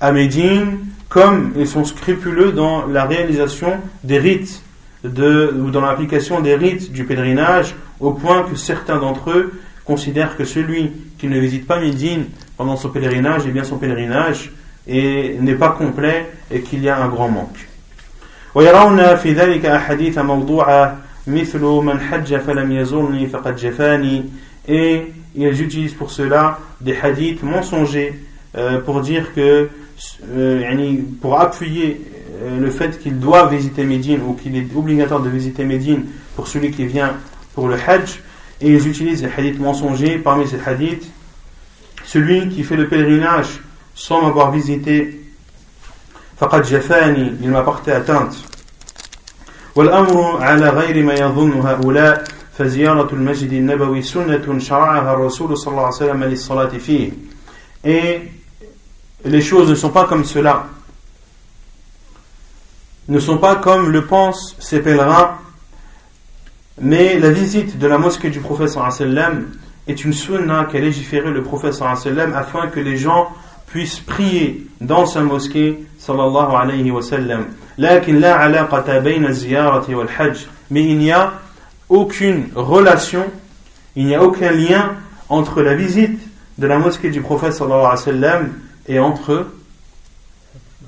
[0.00, 0.78] à Médine
[1.08, 3.74] comme ils sont scrupuleux dans la réalisation
[4.04, 4.62] des rites
[5.02, 10.36] de, ou dans l'application des rites du pèlerinage au point que certains d'entre eux considèrent
[10.36, 12.26] que celui qui ne visite pas Médine
[12.56, 14.52] pendant son pèlerinage, et eh bien son pèlerinage
[14.86, 17.68] n'est pas complet et qu'il y a un grand manque.
[18.54, 20.96] ويرون في ذلك أحاديث موضوعة
[24.67, 25.03] et
[25.35, 28.19] ils utilisent pour cela des hadiths mensongers
[28.57, 29.69] euh, pour dire que
[30.33, 32.01] euh, pour appuyer
[32.41, 36.05] euh, le fait qu'il doit visiter Médine ou qu'il est obligatoire de visiter Médine
[36.35, 37.13] pour celui qui vient
[37.53, 38.21] pour le Hajj.
[38.61, 40.17] Et ils utilisent des hadiths mensongers.
[40.17, 41.09] Parmi ces hadiths
[42.05, 43.61] celui qui fait le pèlerinage
[43.93, 45.15] sans m'avoir visité
[46.41, 48.48] il m'a porté atteinte.
[49.74, 52.24] والأمر على غير ما يظن هؤلاء
[52.58, 57.10] فزيارة المسجد النبوي سنة شرعها الرسول صلى الله عليه وسلم للصلاة فيه
[57.84, 58.22] et
[59.24, 60.66] les choses ne sont pas comme cela
[63.08, 65.38] ne sont pas comme le pensent ces pèlerins
[66.80, 69.48] mais la visite de la mosquée du prophète sallam
[69.86, 73.28] est une sunna qu'a légiféré le prophète sallam afin que les gens
[73.66, 77.46] puissent prier dans sa mosquée sallallahu alayhi wa sallam
[77.78, 80.36] لكن لا علاقة بين الزيارة والحج
[80.70, 81.32] mais il n'y a
[81.88, 83.24] aucune relation
[83.96, 84.92] il n'y a aucun lien
[85.28, 86.20] entre la visite
[86.58, 88.52] de la mosquée du prophète sallallahu alayhi wa sallam
[88.88, 89.46] et entre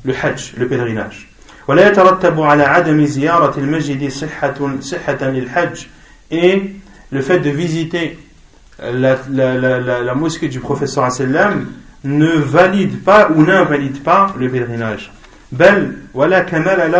[0.04, 1.28] le hajj, le pèlerinage.
[1.68, 5.86] ولا يترتب على عدم زيارة المسجد صحة صحة للحج
[6.30, 6.62] et
[7.10, 8.18] le fait de visiter
[8.80, 11.66] la, la, la, la, la mosquée du prophète sallam
[12.04, 15.12] ne valide pas ou n'invalide pas le pèlerinage.
[15.51, 15.97] Bel,
[16.49, 16.91] kamal.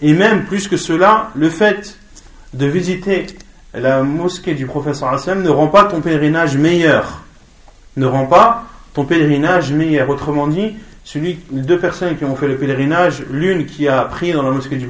[0.00, 1.98] Et même plus que cela, le fait
[2.54, 3.26] de visiter
[3.74, 7.22] la mosquée du prophète sallam ne rend pas ton pèlerinage meilleur.
[7.96, 10.08] Ne rend pas ton pèlerinage meilleur.
[10.10, 10.74] Autrement dit,
[11.04, 14.76] celui, deux personnes qui ont fait le pèlerinage, l'une qui a prié dans la mosquée
[14.76, 14.88] du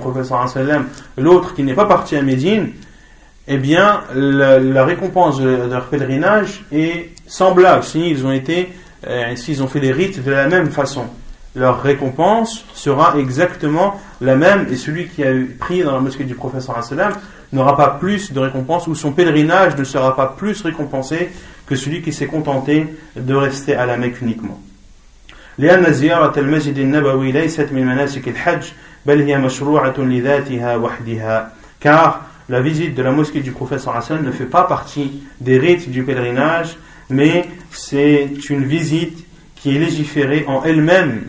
[0.48, 0.86] sallam,
[1.16, 2.72] l'autre qui n'est pas partie à Médine,
[3.48, 8.40] eh bien, la, récompense de, leur pèlerinage est semblable ont
[9.08, 11.06] euh, s'ils ont fait des rites de la même façon
[11.55, 16.35] Leur récompense sera exactement la même et celui qui a prié dans la mosquée du
[16.35, 17.13] prophète sallam
[17.51, 21.29] n'aura pas plus de récompense ou son pèlerinage ne sera pas plus récompensé
[21.65, 24.61] que celui qui s'est contenté de rester à la Mecque uniquement.
[25.57, 28.63] لأن زيارة المسجد النبوي ليست من مناسك الحج
[29.05, 34.31] بل هي مشروعة لذاتها وحدها car la visite de la mosquée du prophète sallallahu ne
[34.31, 36.77] fait pas partie des rites du pèlerinage
[37.09, 41.23] mais c'est une visite qui est légiférée en elle-même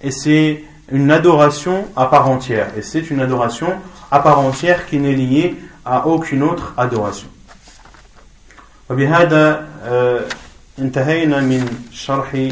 [0.00, 3.68] et c'est une adoration à part entière et c'est une adoration
[4.10, 7.28] à part entière qui n'est liée à aucune autre adoration
[8.90, 9.68] وبهذا
[10.78, 12.48] انتهينا من شرح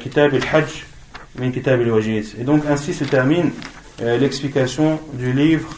[0.00, 0.70] كتاب الحج
[1.36, 3.50] من كتاب الوجيز et donc ainsi se termine
[4.00, 5.68] euh, l'explication du livre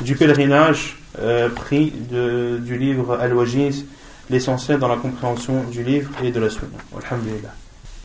[0.00, 3.84] du pèlerinage euh, pris de, du livre Al-Wajiz
[4.30, 6.78] l'essentiel dans la compréhension du livre et de la sunna.
[6.96, 7.54] Alhamdulillah.